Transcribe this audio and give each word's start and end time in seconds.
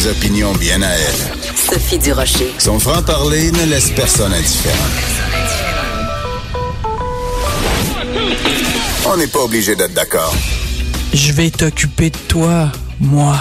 Des 0.00 0.08
opinions 0.08 0.52
bien 0.54 0.80
à 0.80 0.88
elle. 0.88 1.54
Sophie 1.54 1.98
Durocher. 1.98 2.54
Son 2.58 2.78
franc-parler 2.78 3.52
ne 3.52 3.64
laisse 3.64 3.90
personne 3.90 4.32
indifférent. 4.32 4.76
On 9.06 9.16
n'est 9.18 9.26
pas 9.26 9.40
obligé 9.40 9.76
d'être 9.76 9.92
d'accord. 9.92 10.34
Je 11.12 11.32
vais 11.32 11.50
t'occuper 11.50 12.08
de 12.08 12.16
toi, 12.28 12.72
moi. 12.98 13.36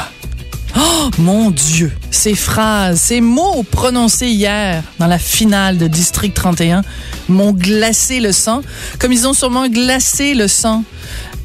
Oh 0.78 1.10
mon 1.18 1.50
Dieu, 1.50 1.94
ces 2.12 2.36
phrases, 2.36 3.00
ces 3.00 3.22
mots 3.22 3.64
prononcés 3.64 4.28
hier 4.28 4.84
dans 4.98 5.08
la 5.08 5.18
finale 5.18 5.78
de 5.78 5.88
District 5.88 6.34
31 6.34 6.82
m'ont 7.30 7.54
glacé 7.54 8.20
le 8.20 8.34
sang, 8.34 8.64
comme 9.00 9.14
ils 9.14 9.26
ont 9.28 9.34
sûrement 9.34 9.70
glacé 9.70 10.34
le 10.34 10.50
sang 10.50 10.84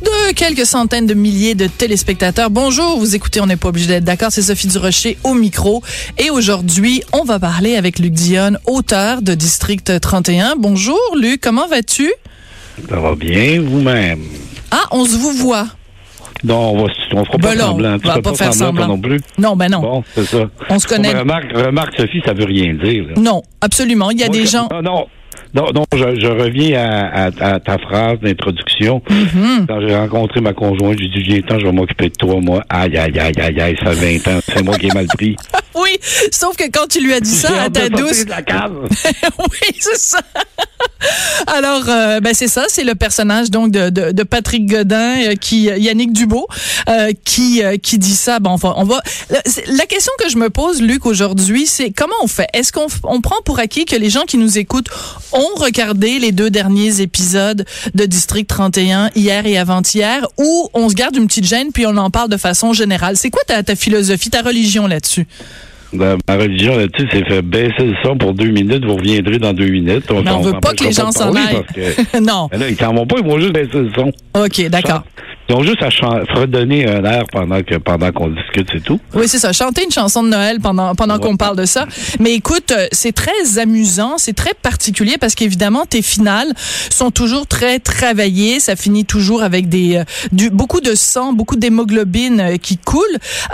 de 0.05 0.33
quelques 0.35 0.67
centaines 0.67 1.07
de 1.07 1.15
milliers 1.15 1.55
de 1.55 1.67
téléspectateurs. 1.67 2.51
Bonjour, 2.51 2.99
vous 2.99 3.15
écoutez, 3.15 3.41
on 3.41 3.47
n'est 3.47 3.57
pas 3.57 3.69
obligé 3.69 3.87
d'être 3.87 4.05
d'accord, 4.05 4.29
c'est 4.31 4.43
Sophie 4.43 4.67
Durocher 4.69 5.17
au 5.25 5.35
micro. 5.35 5.83
Et 6.19 6.31
aujourd'hui, 6.31 7.03
on 7.13 7.25
va 7.25 7.39
parler 7.39 7.77
avec 7.77 7.99
Luc 7.99 8.13
Dionne, 8.13 8.59
auteur 8.67 9.23
de 9.23 9.35
District 9.35 10.01
31. 10.01 10.55
Bonjour 10.59 10.99
Luc, 11.17 11.41
comment 11.41 11.67
vas-tu? 11.67 12.13
Ça 12.89 12.97
va 13.01 13.15
bien, 13.15 13.61
vous-même? 13.63 14.21
Ah, 14.71 14.85
on 14.91 15.05
se 15.05 15.17
vous 15.17 15.33
voit. 15.33 15.67
Non, 16.43 16.73
on 16.73 16.85
va, 16.85 16.93
on 17.15 17.25
fera 17.25 17.39
Ben 17.39 17.49
pas 17.49 17.55
non, 17.55 17.61
semblant. 17.69 17.95
on 17.95 17.99
Tu 17.99 18.07
va 18.07 18.15
fais 18.15 18.23
pas 18.23 18.35
faire 18.35 18.55
semblant. 18.55 18.89
non 18.89 18.99
plus. 19.01 19.21
Non, 19.39 19.57
ben 19.57 19.69
non. 19.71 19.81
Bon, 19.81 20.05
c'est 20.15 20.25
ça. 20.27 20.39
On 20.69 20.79
se 20.79 20.87
connaît. 20.87 21.15
Remarque, 21.15 21.51
remarque, 21.55 21.95
Sophie, 21.97 22.21
ça 22.27 22.35
veut 22.35 22.45
rien 22.45 22.75
dire. 22.75 23.05
là. 23.09 23.15
Non, 23.17 23.43
absolument. 23.63 24.11
Il 24.11 24.19
y 24.21 24.25
a 24.25 24.27
Moi, 24.27 24.37
des 24.37 24.47
gens. 24.47 24.69
Non, 24.71 24.83
non. 24.83 25.07
Non, 25.55 25.67
non, 25.75 25.85
je, 25.95 26.19
je 26.21 26.27
reviens 26.27 26.81
à, 26.83 27.27
à- 27.27 27.55
à 27.55 27.61
ta 27.61 27.79
phrase 27.79 28.19
d'introduction. 28.21 29.03
Mhm. 29.09 29.67
Quand 29.69 29.81
j'ai 29.81 29.95
rencontré 29.97 30.41
ma 30.41 30.53
conjointe, 30.53 30.99
j'ai 31.01 31.09
dit, 31.09 31.23
viens 31.23 31.41
temps, 31.43 31.59
je 31.59 31.67
vais 31.67 31.73
m'occuper 31.73 32.09
de 32.09 32.15
toi, 32.15 32.41
moi. 32.41 32.65
Aïe, 32.69 32.97
aïe, 32.97 33.19
aïe, 33.19 33.33
aïe, 33.41 33.61
aïe, 33.61 33.77
ça 33.83 33.93
fait 33.93 34.19
20 34.19 34.29
ans. 34.37 34.41
C'est 34.49 34.63
moi 34.65 34.77
qui 34.79 34.87
ai 34.89 34.93
mal 34.95 35.07
pris. 35.07 35.37
Oui, 35.85 35.99
sauf 36.31 36.57
que 36.57 36.65
quand 36.71 36.87
tu 36.89 37.01
lui 37.01 37.13
as 37.13 37.21
dit 37.21 37.35
ça 37.35 37.63
à 37.63 37.71
ta 37.71 37.89
douce. 37.89 38.25
de 38.25 38.31
la 38.31 38.43
cave. 38.43 38.89
oui, 39.39 39.77
c'est 39.79 39.99
ça. 39.99 40.21
Alors, 41.47 41.85
euh, 41.89 42.21
ben 42.21 42.33
c'est 42.35 42.49
ça, 42.49 42.65
c'est 42.69 42.85
le 42.85 42.95
personnage 42.95 43.51
donc 43.51 43.71
de, 43.71 43.91
de, 43.91 44.13
de 44.13 44.23
Patrick 44.23 44.67
Godin, 44.67 45.17
euh, 45.23 45.35
qui 45.35 45.63
Yannick 45.65 46.13
Dubo, 46.13 46.47
euh, 46.89 47.13
qui 47.25 47.63
euh, 47.63 47.77
qui 47.77 47.99
dit 47.99 48.15
ça. 48.15 48.39
Bon, 48.39 48.51
on 48.51 48.57
va, 48.57 48.75
on 48.77 48.85
va. 48.85 49.01
La, 49.67 49.87
question 49.87 50.13
que 50.19 50.29
je 50.31 50.37
me 50.39 50.49
pose, 50.51 50.81
Luc, 50.81 51.07
aujourd'hui, 51.07 51.67
c'est 51.67 51.91
comment 51.91 52.15
on 52.23 52.27
fait? 52.27 52.49
Est-ce 52.55 52.73
qu'on 52.73 52.87
on 53.03 53.21
prend 53.21 53.41
pour 53.45 53.59
acquis 53.59 53.85
que 53.85 53.97
les 53.97 54.11
gens 54.11 54.23
qui 54.23 54.39
nous 54.39 54.59
écoutent 54.59 54.89
ont 55.33 55.55
regardé 55.57 56.19
les 56.19 56.33
deux 56.33 56.51
derniers 56.51 57.01
épisodes 57.01 57.65
de 57.95 58.07
District 58.07 58.47
31 58.47 59.11
hier 59.15 59.45
et 59.47 59.59
avant-hier, 59.59 60.27
ou 60.39 60.71
on 60.73 60.89
se 60.89 60.95
garde 60.95 61.17
une 61.17 61.27
petite 61.27 61.47
gêne 61.47 61.73
puis 61.73 61.87
on 61.87 61.97
en 61.97 62.11
parle 62.11 62.31
de 62.31 62.37
façon 62.37 62.73
générale? 62.73 63.17
C'est 63.17 63.31
quoi 63.31 63.43
ta, 63.47 63.63
ta 63.63 63.77
philosophie, 63.77 64.31
ta 64.31 64.43
religion 64.43 64.87
là-dessus? 64.87 65.27
Ben, 65.95 66.19
ma 66.29 66.37
religion 66.37 66.77
là-dessus, 66.77 67.09
c'est 67.13 67.27
fait 67.27 67.43
baisser 67.43 67.87
le 67.87 67.95
son 68.03 68.17
pour 68.17 68.35
deux 68.35 68.51
minutes. 68.51 68.85
Vous 68.85 68.97
reviendrez 68.97 69.39
dans 69.39 69.53
deux 69.53 69.69
minutes. 69.69 70.05
Mais 70.11 70.31
on 70.31 70.41
veut 70.41 70.61
pas 70.61 70.75
que 70.75 70.85
les 70.85 70.93
gens 70.93 71.13
s'en 71.13 71.35
aillent. 71.35 71.63
non. 72.21 72.49
Là, 72.53 72.69
ils 72.69 72.77
s'en 72.77 72.93
vont 72.93 73.07
pas, 73.07 73.17
ils 73.19 73.27
vont 73.27 73.39
juste 73.39 73.53
baisser 73.53 73.81
le 73.81 73.91
son. 73.95 74.13
Ok, 74.35 74.69
d'accord. 74.69 75.05
Ont 75.51 75.63
juste 75.63 75.83
à 75.83 75.89
redonner 76.35 76.89
un 76.89 77.05
air 77.05 77.25
pendant 77.31 77.63
que 77.63 77.77
pendant 77.77 78.11
qu'on 78.11 78.29
discute, 78.29 78.67
c'est 78.73 78.83
tout. 78.83 78.99
Oui, 79.15 79.29
c'est 79.29 79.39
ça. 79.39 79.53
Chanter 79.53 79.85
une 79.85 79.91
chanson 79.93 80.23
de 80.23 80.29
Noël 80.29 80.59
pendant 80.59 80.95
pendant 80.95 81.19
qu'on 81.19 81.37
parle 81.37 81.57
de 81.57 81.65
ça. 81.67 81.87
Mais 82.19 82.33
écoute, 82.35 82.73
euh, 82.73 82.89
c'est 82.91 83.13
très 83.13 83.59
amusant, 83.59 84.15
c'est 84.19 84.33
très 84.33 84.55
particulier 84.55 85.17
parce 85.21 85.35
qu'évidemment 85.37 85.85
tes 85.87 86.03
finales 86.03 86.53
sont 86.91 87.11
toujours 87.13 87.47
très 87.47 87.79
travaillées. 87.79 88.59
Ça 88.59 88.75
finit 88.75 89.05
toujours 89.05 89.43
avec 89.43 89.69
des 89.69 89.97
euh, 89.97 90.05
du, 90.33 90.51
beaucoup 90.51 90.81
de 90.81 90.95
sang, 90.95 91.35
beaucoup 91.35 91.57
d'hémoglobine 91.57 92.41
euh, 92.41 92.57
qui 92.57 92.79
coule. 92.79 93.03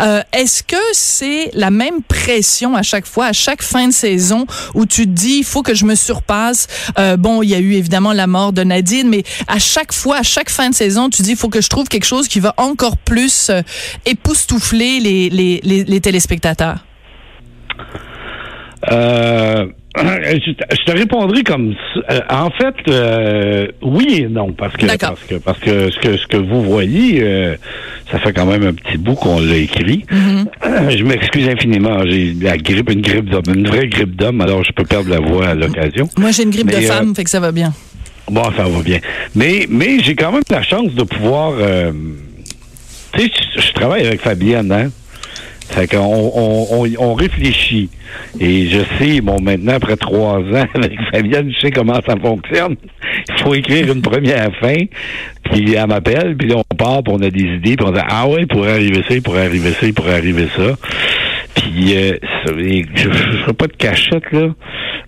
Euh, 0.00 0.22
Est-ce 0.32 0.62
que 0.62 0.76
c'est 0.92 1.50
la 1.54 1.70
même 1.70 2.02
pression 2.02 2.76
à 2.76 2.82
chaque 2.82 3.06
fois, 3.06 3.26
à 3.26 3.32
chaque 3.32 3.62
fin 3.62 3.88
de 3.88 3.92
saison 3.92 4.46
où 4.74 4.86
tu 4.86 5.04
te 5.06 5.10
dis 5.10 5.38
il 5.38 5.44
faut 5.44 5.62
que 5.62 5.74
je 5.74 5.84
me 5.84 5.96
surpasse? 5.96 6.66
Euh, 6.98 7.16
bon, 7.16 7.42
il 7.42 7.50
y 7.50 7.54
a 7.54 7.58
eu 7.58 7.74
évidemment 7.74 8.12
la 8.12 8.26
mort 8.28 8.52
de 8.52 8.62
Nadine, 8.62 9.08
mais 9.08 9.24
à 9.48 9.58
chaque 9.58 9.92
fois, 9.92 10.18
à 10.18 10.22
chaque 10.22 10.50
fin 10.50 10.70
de 10.70 10.74
saison, 10.74 11.10
tu 11.10 11.22
dis 11.22 11.32
il 11.32 11.36
faut 11.36 11.48
que 11.48 11.60
je 11.60 11.68
trouve 11.68 11.79
quelque 11.88 12.06
chose 12.06 12.28
qui 12.28 12.40
va 12.40 12.54
encore 12.56 12.96
plus 12.96 13.50
euh, 13.50 13.62
époustoufler 14.06 15.00
les, 15.00 15.30
les, 15.30 15.60
les, 15.62 15.84
les 15.84 16.00
téléspectateurs? 16.00 16.84
Euh, 18.90 19.66
je, 19.96 20.84
te- 20.86 20.96
répondrai 20.96 21.42
comme. 21.42 21.74
Euh, 22.10 22.20
en 22.30 22.50
fait, 22.50 22.74
euh, 22.88 23.66
oui 23.82 24.22
et 24.22 24.28
non, 24.28 24.52
parce 24.52 24.76
que 24.76 24.86
parce 24.96 25.20
que 25.28 25.34
parce 25.36 25.58
que 25.58 25.90
ce 25.90 25.98
que 25.98 26.16
ce 26.16 26.26
que 26.26 26.36
vous 26.36 26.62
voyez, 26.62 27.56
ça 28.10 28.18
fait 28.18 28.32
quand 28.32 28.46
même 28.46 28.62
un 28.66 28.72
petit 28.72 28.96
bout 28.96 29.14
qu'on 29.14 29.40
l'a 29.40 29.56
écrit. 29.56 30.04
Mm-hmm. 30.10 30.96
Je 30.96 31.04
m'excuse 31.04 31.48
infiniment. 31.48 32.04
J'ai 32.06 32.34
la 32.40 32.56
grippe, 32.56 32.90
une 32.90 33.02
grippe 33.02 33.28
d'homme, 33.28 33.54
une 33.54 33.66
vraie 33.66 33.88
grippe 33.88 34.16
d'homme, 34.16 34.40
alors 34.40 34.64
je 34.64 34.72
peux 34.72 34.84
perdre 34.84 35.10
la 35.10 35.20
voix 35.20 35.48
à 35.48 35.54
l'occasion. 35.54 36.08
Moi, 36.16 36.30
j'ai 36.30 36.44
une 36.44 36.50
grippe 36.50 36.70
de 36.70 36.76
Mais, 36.76 36.82
femme, 36.82 37.14
fait 37.14 37.24
que 37.24 37.30
ça 37.30 37.40
va 37.40 37.52
bien. 37.52 37.72
Bon, 38.28 38.44
ça 38.56 38.64
va 38.64 38.82
bien. 38.82 38.98
Mais, 39.34 39.66
mais 39.68 40.00
j'ai 40.00 40.14
quand 40.14 40.32
même 40.32 40.42
la 40.50 40.62
chance 40.62 40.94
de 40.94 41.02
pouvoir. 41.02 41.52
euh, 41.58 41.92
tu 43.12 43.22
sais, 43.22 43.30
je, 43.56 43.72
travaille 43.72 44.06
avec 44.06 44.20
Fabienne, 44.20 44.70
hein? 44.70 44.90
Fait 45.68 45.86
qu'on 45.86 45.98
on, 45.98 46.66
on, 46.84 46.88
on 46.98 47.14
réfléchit. 47.14 47.90
Et 48.40 48.66
je 48.66 48.80
sais, 48.98 49.20
bon, 49.20 49.40
maintenant, 49.40 49.74
après 49.74 49.96
trois 49.96 50.38
ans 50.38 50.66
avec 50.74 50.98
Fabienne, 51.12 51.52
je 51.52 51.60
sais 51.60 51.70
comment 51.70 52.00
ça 52.06 52.16
fonctionne. 52.20 52.76
Il 53.28 53.42
faut 53.42 53.54
écrire 53.54 53.92
une 53.92 54.02
première 54.02 54.50
fin, 54.56 54.76
puis 55.44 55.74
elle 55.74 55.86
m'appelle, 55.86 56.36
puis 56.36 56.52
on 56.54 56.62
part, 56.76 57.02
puis 57.02 57.14
on 57.16 57.22
a 57.22 57.30
des 57.30 57.42
idées, 57.42 57.76
puis 57.76 57.86
on 57.86 57.92
dit 57.92 58.00
Ah 58.08 58.26
ouais, 58.26 58.46
pourrait 58.46 58.72
arriver 58.72 59.02
ça, 59.08 59.14
pourrait 59.22 59.46
arriver 59.46 59.72
ça, 59.72 59.86
pourrait 59.94 60.14
arriver 60.14 60.48
ça. 60.56 60.76
Puis, 61.54 61.96
euh, 61.96 62.16
je 62.46 63.48
ne 63.48 63.52
pas 63.52 63.66
de 63.66 63.72
cachette, 63.72 64.30
là. 64.32 64.48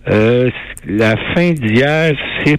Euh, 0.09 0.51
la 0.87 1.17
fin 1.35 1.53
d'hier, 1.53 2.15
c'est 2.45 2.59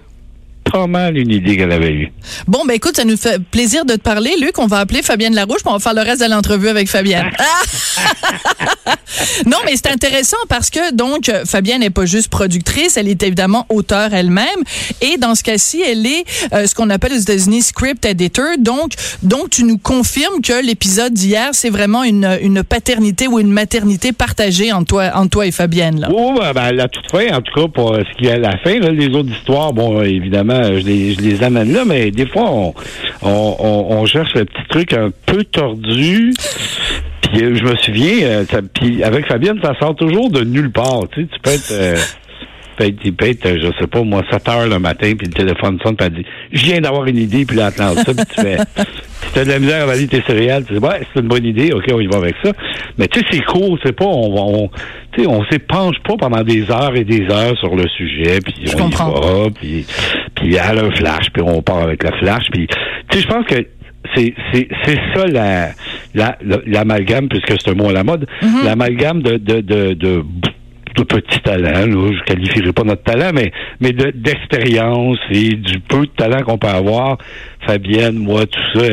pas 0.73 0.88
mal 0.88 1.17
une 1.17 1.29
idée 1.29 1.56
qu'elle 1.56 1.72
avait 1.72 1.91
eue. 1.91 2.11
Bon, 2.47 2.66
ben 2.66 2.73
écoute, 2.73 2.95
ça 2.95 3.06
nous 3.06 3.16
fait 3.16 3.39
plaisir 3.39 3.85
de 3.85 3.94
te 3.94 4.00
parler, 4.00 4.31
Luc. 4.41 4.57
On 4.57 4.66
va 4.66 4.79
appeler 4.79 5.03
Fabienne 5.03 5.35
Larouche, 5.35 5.61
puis 5.63 5.67
on 5.67 5.73
va 5.73 5.79
faire 5.79 5.94
le 5.94 6.01
reste 6.01 6.22
de 6.22 6.29
l'entrevue 6.29 6.67
avec 6.67 6.89
Fabienne. 6.89 7.29
Ah! 7.39 8.95
non, 9.45 9.57
mais 9.66 9.73
c'est 9.75 9.91
intéressant 9.91 10.38
parce 10.50 10.69
que 10.69 10.94
donc 10.94 11.29
Fabienne 11.45 11.81
n'est 11.81 11.89
pas 11.89 12.06
juste 12.06 12.29
productrice, 12.29 12.97
elle 12.97 13.07
est 13.07 13.22
évidemment 13.22 13.66
auteure 13.69 14.13
elle-même, 14.13 14.47
et 15.01 15.17
dans 15.17 15.35
ce 15.35 15.44
cas-ci, 15.44 15.81
elle 15.81 16.06
est 16.06 16.23
euh, 16.53 16.66
ce 16.66 16.73
qu'on 16.73 16.90
appelle 16.90 17.13
aux 17.13 17.17
États-Unis 17.17 17.61
script 17.61 18.05
editor. 18.05 18.57
Donc, 18.59 18.94
donc 19.22 19.50
tu 19.50 19.63
nous 19.66 19.78
confirmes 19.78 20.41
que 20.41 20.66
l'épisode 20.66 21.13
d'hier, 21.13 21.50
c'est 21.51 21.69
vraiment 21.69 22.03
une, 22.03 22.38
une 22.41 22.63
paternité 22.63 23.28
ou 23.28 23.40
une 23.40 23.51
maternité 23.51 24.13
partagée 24.13 24.72
entre 24.72 24.88
toi, 24.88 25.11
entre 25.16 25.29
toi 25.29 25.45
et 25.45 25.51
Fabienne. 25.51 26.00
Là. 26.00 26.09
Oui, 26.11 26.40
ben, 26.40 26.53
ben, 26.53 26.72
la 26.72 26.88
toute 26.88 27.09
fin, 27.11 27.35
en 27.35 27.41
tout 27.41 27.53
cas, 27.53 27.67
pour 27.67 27.95
ce 27.95 28.17
qui 28.17 28.28
est 28.28 28.34
à 28.34 28.40
la 28.40 28.57
fin, 28.57 28.79
là, 28.79 28.90
les 28.90 29.09
autres 29.09 29.31
histoires, 29.31 29.73
bon, 29.73 30.02
évidemment, 30.02 30.62
euh, 30.63 30.79
je 30.79 30.85
les, 31.21 31.43
amène 31.43 31.73
là, 31.73 31.83
mais 31.85 32.11
des 32.11 32.25
fois, 32.25 32.49
on 33.21 34.05
cherche 34.05 34.33
le 34.35 34.45
petit 34.45 34.67
truc 34.69 34.93
un 34.93 35.09
peu 35.25 35.43
tordu. 35.43 36.33
Puis 37.21 37.43
euh, 37.43 37.55
je 37.55 37.63
me 37.63 37.75
souviens, 37.77 38.23
euh, 38.23 38.45
ça- 38.49 38.61
puis 38.73 39.03
avec 39.03 39.25
Fabienne, 39.27 39.59
ça 39.63 39.73
sort 39.79 39.95
toujours 39.95 40.29
de 40.29 40.41
nulle 40.43 40.71
part. 40.71 41.01
Tu 41.11 41.21
sais, 41.23 41.27
tu 41.33 41.39
peux 41.41 41.49
être... 41.51 41.71
peut 42.75 42.85
être, 42.85 42.97
il 43.03 43.14
peut 43.14 43.28
être, 43.28 43.47
je 43.47 43.67
sais 43.79 43.87
pas, 43.87 44.02
moi, 44.03 44.22
7 44.31 44.47
heures 44.49 44.67
le 44.67 44.79
matin, 44.79 45.14
puis 45.17 45.28
le 45.28 45.34
téléphone 45.34 45.78
sonne, 45.84 45.96
puis 45.96 46.08
elle 46.08 46.14
dit, 46.14 46.25
je 46.52 46.66
viens 46.66 46.81
d'avoir 46.81 47.05
une 47.05 47.17
idée, 47.17 47.46
puis 47.46 47.58
là, 47.58 47.72
lance 47.78 47.96
ça, 48.03 48.14
puis 48.14 48.25
tu 48.35 48.41
fais, 48.41 48.58
si 48.78 49.34
t'as 49.34 49.46
de 49.46 49.49
la 49.49 49.59
misère 49.59 49.84
à 49.84 49.85
valider 49.87 50.20
tes 50.20 50.25
céréales, 50.25 50.66
tu 50.66 50.73
dis, 50.73 50.79
ouais, 50.79 51.02
c'est 51.14 51.20
une 51.22 51.28
bonne 51.28 51.46
idée, 51.46 51.72
ok, 51.73 51.85
on 51.93 51.99
y 51.99 52.08
va 52.08 52.17
avec 52.17 52.35
ça. 52.43 52.52
Mais 52.97 53.08
tu 53.08 53.20
sais, 53.20 53.25
c'est 53.31 53.41
court, 53.46 53.78
c'est 53.84 53.96
pas, 53.96 54.05
on, 54.05 54.34
va- 54.34 54.41
on, 54.41 54.70
tu 55.14 55.22
sais, 55.23 55.28
on 55.28 55.43
s'épanche 55.46 55.96
pas 56.08 56.16
pendant 56.17 56.43
des 56.43 56.70
heures 56.72 56.96
et 56.96 57.03
des 57.03 57.25
heures 57.31 57.58
sur 57.59 57.75
le 57.75 57.87
sujet, 57.90 58.40
puis 58.43 58.53
on 58.75 58.78
comprends. 58.90 59.09
y 59.09 59.22
va, 59.43 59.49
puis, 59.53 59.85
puis 60.35 60.55
elle 60.55 60.79
a 60.79 60.84
un 60.84 60.91
flash, 60.91 61.28
puis 61.34 61.43
on 61.46 61.61
part 61.61 61.79
avec 61.84 62.03
le 62.03 62.11
flash, 62.20 62.43
puis, 62.52 62.67
tu 63.09 63.17
sais, 63.17 63.23
je 63.23 63.28
pense 63.28 63.46
que 63.46 63.55
c'est 64.16 64.34
c'est 64.52 64.67
c'est 64.84 64.99
ça 65.16 65.25
la 65.28 65.70
la- 66.14 66.37
la- 66.43 66.59
l'amalgame 66.66 67.29
puisque 67.29 67.53
c'est 67.58 67.70
un 67.72 67.73
mot 67.73 67.87
à 67.90 67.93
la 67.93 68.03
mode 68.03 68.28
Mm-hmm. 68.41 68.66
l'amalgame 68.66 69.22
de 69.23 69.37
de 69.37 69.61
de, 69.61 69.93
de 69.93 70.23
de 70.95 71.03
petit 71.03 71.40
talent, 71.40 71.85
là, 71.87 72.11
je 72.17 72.23
qualifierais 72.25 72.73
pas 72.73 72.84
notre 72.84 73.03
talent, 73.03 73.31
mais, 73.34 73.51
mais 73.79 73.91
de- 73.91 74.11
d'expérience 74.13 75.17
et 75.31 75.55
du 75.55 75.79
peu 75.79 76.01
de 76.01 76.11
talent 76.16 76.43
qu'on 76.43 76.57
peut 76.57 76.67
avoir. 76.67 77.17
Fabienne, 77.66 78.16
moi, 78.17 78.45
tout 78.45 78.79
ça. 78.79 78.87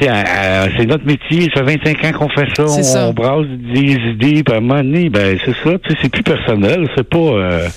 C'est 0.00 0.86
notre 0.86 1.04
métier, 1.04 1.50
ça 1.54 1.64
fait 1.64 1.76
25 1.84 2.04
ans 2.04 2.18
qu'on 2.18 2.28
fait 2.28 2.48
ça, 2.56 2.64
on, 2.64 2.82
ça. 2.82 3.08
on 3.08 3.12
brasse 3.12 3.46
des 3.46 3.92
idées, 3.92 4.42
puis 4.42 4.54
à 4.54 4.58
un 4.58 4.60
moment 4.60 4.82
donné, 4.82 5.08
ben 5.10 5.38
c'est 5.44 5.54
ça, 5.64 5.78
tu 5.78 5.90
sais, 5.90 5.98
c'est 6.02 6.08
plus 6.08 6.22
personnel, 6.22 6.88
c'est 6.96 7.08
pas... 7.08 7.18
euh, 7.18 7.68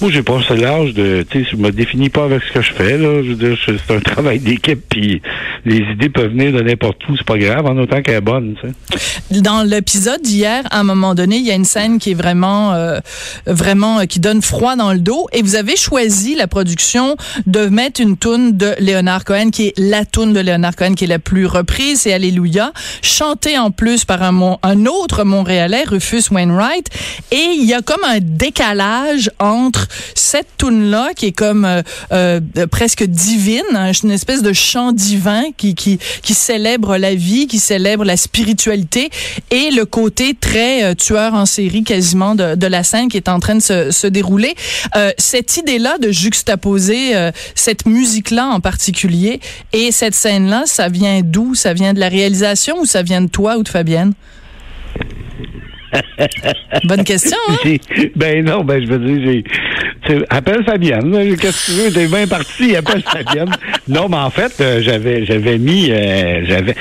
moi, 0.00 0.10
j'ai 0.10 0.22
pas 0.22 0.38
ce 0.46 0.54
l'âge 0.54 0.92
de... 0.94 1.24
Tu 1.30 1.44
sais, 1.44 1.50
je 1.52 1.56
me 1.56 1.70
définis 1.70 2.10
pas 2.10 2.24
avec 2.24 2.42
ce 2.42 2.52
que 2.52 2.60
je 2.60 2.72
fais, 2.72 2.98
là, 2.98 3.22
je 3.22 3.34
c'est 3.64 3.94
un 3.94 4.00
travail 4.12 4.38
d'équipe, 4.38 4.80
puis 4.88 5.22
les 5.64 5.78
idées 5.92 6.08
peuvent 6.08 6.30
venir 6.30 6.52
de 6.52 6.60
n'importe 6.60 6.98
où, 7.08 7.16
c'est 7.16 7.26
pas 7.26 7.38
grave, 7.38 7.66
en 7.66 7.76
autant 7.78 8.02
qu'elle 8.02 8.16
est 8.16 8.20
bonne. 8.20 8.54
Dans 9.30 9.62
l'épisode 9.62 10.20
d'hier, 10.22 10.62
à 10.70 10.80
un 10.80 10.84
moment 10.84 11.14
donné, 11.14 11.36
il 11.36 11.46
y 11.46 11.50
a 11.50 11.54
une 11.54 11.64
scène 11.64 11.98
qui 11.98 12.10
est 12.10 12.14
vraiment, 12.14 12.72
euh, 12.74 12.98
vraiment, 13.46 14.00
euh, 14.00 14.04
qui 14.04 14.20
donne 14.20 14.42
froid 14.42 14.76
dans 14.76 14.92
le 14.92 14.98
dos. 14.98 15.26
Et 15.32 15.42
vous 15.42 15.56
avez 15.56 15.76
choisi 15.76 16.34
la 16.34 16.46
production 16.46 17.16
de 17.46 17.66
mettre 17.66 18.00
une 18.00 18.16
toune 18.16 18.56
de 18.56 18.74
Leonard 18.80 19.24
Cohen, 19.24 19.50
qui 19.50 19.68
est 19.68 19.74
la 19.78 20.04
toune 20.04 20.32
de 20.32 20.40
Leonard 20.40 20.76
Cohen, 20.76 20.94
qui 20.94 21.04
est 21.04 21.08
la 21.08 21.18
plus 21.18 21.46
reprise, 21.54 22.00
c'est 22.02 22.12
Alléluia, 22.12 22.72
chantée 23.02 23.58
en 23.58 23.70
plus 23.70 24.04
par 24.04 24.22
un, 24.22 24.86
autre 24.86 25.24
Montréalais, 25.24 25.84
Rufus 25.84 26.24
Wainwright. 26.30 26.88
Et 27.30 27.46
il 27.56 27.64
y 27.64 27.74
a 27.74 27.82
comme 27.82 28.04
un 28.04 28.18
décalage 28.20 29.30
entre 29.38 29.88
cette 30.14 30.48
toune-là, 30.58 31.10
qui 31.14 31.26
est 31.26 31.32
comme 31.32 31.64
euh, 31.64 31.82
euh, 32.12 32.40
presque 32.70 33.04
divine, 33.04 33.62
hein, 33.74 33.92
une 34.02 34.10
espèce 34.10 34.42
de 34.42 34.52
chant 34.52 34.92
divin 34.92 35.44
qui, 35.56 35.74
qui, 35.74 35.98
célèbre 36.34 36.96
la 36.96 37.14
vie, 37.14 37.46
qui 37.46 37.58
célèbre 37.58 38.04
la 38.04 38.16
spiritualité, 38.16 39.10
et 39.50 39.70
le 39.70 39.84
côté 39.84 40.34
très 40.38 40.84
euh, 40.84 40.94
tueur 40.94 41.34
en 41.34 41.46
série 41.46 41.84
quasiment 41.84 42.34
de, 42.34 42.66
la 42.66 42.82
scène 42.82 43.08
qui 43.08 43.16
est 43.16 43.28
en 43.28 43.40
train 43.40 43.54
de 43.54 43.62
se, 43.62 43.90
se 43.90 44.06
dérouler. 44.06 44.54
Cette 45.18 45.58
idée-là 45.58 45.98
de 45.98 46.10
juxtaposer 46.10 47.12
cette 47.54 47.86
musique-là 47.86 48.46
en 48.46 48.60
particulier 48.60 49.40
et 49.72 49.92
cette 49.92 50.14
scène-là, 50.14 50.64
ça 50.66 50.88
vient 50.88 51.20
d'où? 51.22 51.43
Ça 51.52 51.74
vient 51.74 51.92
de 51.92 52.00
la 52.00 52.08
réalisation 52.08 52.76
ou 52.80 52.86
ça 52.86 53.02
vient 53.02 53.20
de 53.20 53.28
toi 53.28 53.58
ou 53.58 53.62
de 53.62 53.68
Fabienne? 53.68 54.14
Bonne 56.84 57.04
question, 57.04 57.36
hein? 57.48 57.76
Ben 58.16 58.44
non, 58.44 58.64
ben 58.64 58.82
je 58.82 58.86
veux 58.90 58.98
dire, 58.98 59.22
j'ai. 59.24 59.44
tu 60.06 60.24
Appelle 60.30 60.64
Fabienne. 60.64 61.36
Qu'est-ce 61.36 61.66
que 61.66 61.72
tu 61.72 61.78
veux? 61.78 61.92
T'es 61.92 62.06
bien 62.08 62.26
parti, 62.26 62.74
appelle 62.76 63.02
Fabienne. 63.02 63.50
Non, 63.86 64.08
mais 64.08 64.16
en 64.16 64.30
fait, 64.30 64.52
euh, 64.62 64.80
j'avais 64.80 65.26
j'avais 65.26 65.58
mis. 65.58 65.90
euh, 65.90 66.40
j'avais. 66.46 66.74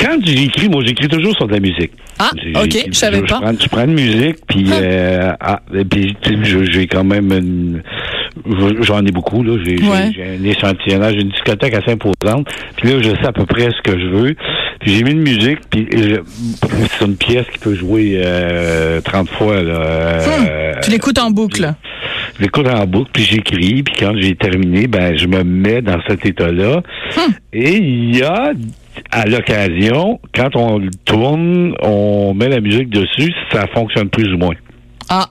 Quand 0.00 0.16
j'écris, 0.24 0.70
moi 0.70 0.82
j'écris 0.86 1.06
toujours 1.06 1.36
sur 1.36 1.46
de 1.46 1.52
la 1.52 1.60
musique. 1.60 1.92
Ah, 2.18 2.30
ok, 2.62 2.86
je 2.88 2.96
savais 2.96 3.20
pas. 3.20 3.40
prends, 3.40 3.52
je 3.60 3.68
prends 3.68 3.84
une 3.84 3.92
musique, 3.92 4.38
puis. 4.48 4.66
Ah. 4.72 4.76
euh, 4.76 5.32
ah, 5.38 5.60
puis 5.90 6.16
tu 6.22 6.64
j'ai 6.72 6.86
quand 6.86 7.04
même 7.04 7.30
une. 7.30 7.82
J'en 8.82 9.04
ai 9.04 9.10
beaucoup, 9.10 9.42
là. 9.42 9.56
J'ai 9.64 9.76
Ouais. 9.76 10.38
un 10.38 10.44
échantillonnage, 10.44 11.14
j'ai 11.14 11.22
une 11.22 11.30
discothèque 11.30 11.74
assez 11.74 11.92
imposante. 11.92 12.46
Puis 12.76 12.88
là, 12.90 12.98
je 13.02 13.10
sais 13.10 13.26
à 13.26 13.32
peu 13.32 13.44
près 13.46 13.68
ce 13.70 13.82
que 13.82 13.98
je 13.98 14.06
veux. 14.06 14.34
Puis 14.80 14.94
j'ai 14.94 15.04
mis 15.04 15.12
une 15.12 15.22
musique, 15.22 15.58
puis 15.70 15.86
je- 15.92 16.20
c'est 16.98 17.04
une 17.04 17.16
pièce 17.16 17.46
qui 17.52 17.58
peut 17.58 17.74
jouer 17.74 18.20
euh, 18.24 19.00
30 19.00 19.28
fois, 19.30 19.62
là. 19.62 19.80
euh, 19.80 20.72
Tu 20.82 20.90
l'écoutes 20.90 21.18
en 21.18 21.30
boucle. 21.30 21.72
je 22.36 22.42
l'écoute 22.42 22.68
en 22.68 22.86
boucle, 22.86 23.10
puis 23.12 23.22
j'écris, 23.24 23.82
puis 23.82 23.94
quand 23.98 24.12
j'ai 24.20 24.34
terminé, 24.34 24.86
ben 24.86 25.16
je 25.16 25.26
me 25.26 25.42
mets 25.42 25.80
dans 25.82 25.98
cet 26.06 26.24
état-là. 26.26 26.82
Et 27.52 27.76
il 27.76 28.16
y 28.16 28.22
a, 28.22 28.52
à 29.10 29.26
l'occasion, 29.26 30.20
quand 30.34 30.54
on 30.56 30.78
le 30.78 30.90
tourne, 31.04 31.74
on 31.82 32.34
met 32.34 32.48
la 32.48 32.60
musique 32.60 32.90
dessus, 32.90 33.32
ça 33.52 33.66
fonctionne 33.74 34.08
plus 34.10 34.32
ou 34.34 34.38
moins. 34.38 34.54
Ah, 35.08 35.28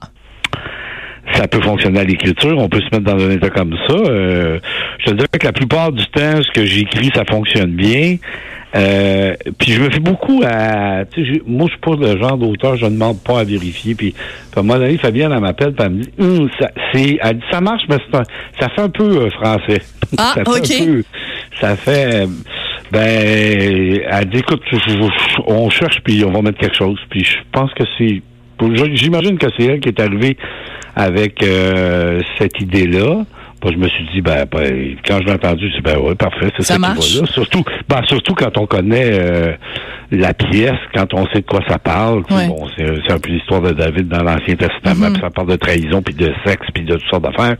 Ça 1.34 1.48
peut 1.48 1.60
fonctionner 1.60 2.00
à 2.00 2.04
l'écriture, 2.04 2.56
on 2.58 2.68
peut 2.68 2.80
se 2.80 2.84
mettre 2.96 3.00
dans 3.00 3.22
un 3.22 3.30
état 3.30 3.50
comme 3.50 3.74
ça. 3.88 3.94
Euh, 3.94 4.58
je 5.00 5.06
te 5.10 5.14
dirais 5.14 5.28
que 5.38 5.46
la 5.46 5.52
plupart 5.52 5.92
du 5.92 6.04
temps, 6.06 6.40
ce 6.42 6.50
que 6.52 6.64
j'écris, 6.64 7.10
ça 7.14 7.24
fonctionne 7.28 7.72
bien. 7.72 8.16
Euh, 8.74 9.34
puis 9.58 9.72
je 9.72 9.80
me 9.82 9.90
fais 9.90 10.00
beaucoup 10.00 10.42
à... 10.44 11.04
Moi, 11.46 11.66
je 11.66 11.70
suis 11.70 11.80
pas 11.80 11.96
le 11.96 12.18
genre 12.18 12.36
d'auteur, 12.36 12.76
je 12.76 12.84
ne 12.84 12.90
demande 12.90 13.22
pas 13.22 13.40
à 13.40 13.44
vérifier. 13.44 13.94
Puis, 13.94 14.14
à 14.54 14.60
un 14.60 14.62
moment 14.62 14.78
donné, 14.78 14.98
Fabienne, 14.98 15.32
elle 15.32 15.40
m'appelle, 15.40 15.72
puis 15.74 15.84
elle 15.86 15.92
me 15.92 16.02
dit, 16.02 16.10
Hum, 16.18 16.48
ça, 16.60 16.70
c'est, 16.92 17.18
elle 17.22 17.38
dit, 17.38 17.44
ça 17.50 17.60
marche, 17.60 17.82
mais 17.88 17.96
c'est 18.10 18.18
un- 18.18 18.22
ça 18.60 18.68
fait 18.68 18.82
un 18.82 18.88
peu 18.90 19.04
euh, 19.22 19.30
français. 19.30 19.80
Ah, 20.18 20.32
ça 20.36 20.44
fait 20.44 20.48
ok. 20.60 20.80
un 20.80 20.84
peu- 20.92 21.02
ça 21.60 21.76
fait... 21.76 22.14
euh, 22.22 22.26
Ben, 22.92 24.00
elle 24.10 24.28
dit, 24.30 24.38
écoute, 24.38 24.62
on 25.46 25.68
cherche, 25.70 26.00
puis 26.04 26.22
on 26.24 26.30
va 26.32 26.42
mettre 26.42 26.58
quelque 26.58 26.76
chose. 26.76 26.98
Puis 27.10 27.24
je 27.24 27.36
pense 27.52 27.72
que 27.74 27.82
c'est... 27.98 28.22
J'imagine 28.94 29.38
que 29.38 29.46
c'est 29.58 29.64
elle 29.64 29.80
qui 29.80 29.88
est 29.88 30.00
arrivée 30.00 30.36
avec 30.94 31.42
euh, 31.42 32.22
cette 32.38 32.60
idée-là. 32.60 33.24
Je 33.68 33.76
me 33.78 33.88
suis 33.88 34.04
dit, 34.14 34.20
ben, 34.20 34.44
ben, 34.48 34.94
quand 35.04 35.18
je 35.20 35.24
l'ai 35.26 35.32
entendu, 35.32 35.68
je 35.68 35.76
dit, 35.78 35.82
ben 35.82 35.96
oui, 36.00 36.14
parfait, 36.14 36.52
c'est 36.56 36.62
Ça 36.62 36.74
ça, 36.74 36.74
qui 36.74 36.80
marche. 36.82 37.14
va 37.16 37.20
là. 37.22 37.26
Surtout, 37.26 37.64
ben, 37.88 38.00
surtout 38.06 38.34
quand 38.34 38.56
on 38.58 38.66
connaît 38.66 39.10
euh, 39.12 39.52
la 40.12 40.34
pièce, 40.34 40.78
quand 40.94 41.12
on 41.14 41.26
sait 41.28 41.40
de 41.40 41.46
quoi 41.46 41.60
ça 41.66 41.76
parle. 41.76 42.18
Ouais. 42.30 42.46
Bon, 42.46 42.68
c'est 42.76 42.84
un 43.12 43.18
peu 43.18 43.28
l'histoire 43.30 43.62
de 43.62 43.72
David 43.72 44.06
dans 44.06 44.22
l'Ancien 44.22 44.54
Testament, 44.54 45.06
Mhm. 45.08 45.12
puis 45.14 45.22
ça 45.22 45.30
parle 45.30 45.48
de 45.48 45.56
trahison, 45.56 46.00
puis 46.00 46.14
de 46.14 46.32
sexe, 46.44 46.66
puis 46.72 46.84
de 46.84 46.92
toutes 46.94 47.08
sortes 47.10 47.24
d'affaires. 47.24 47.56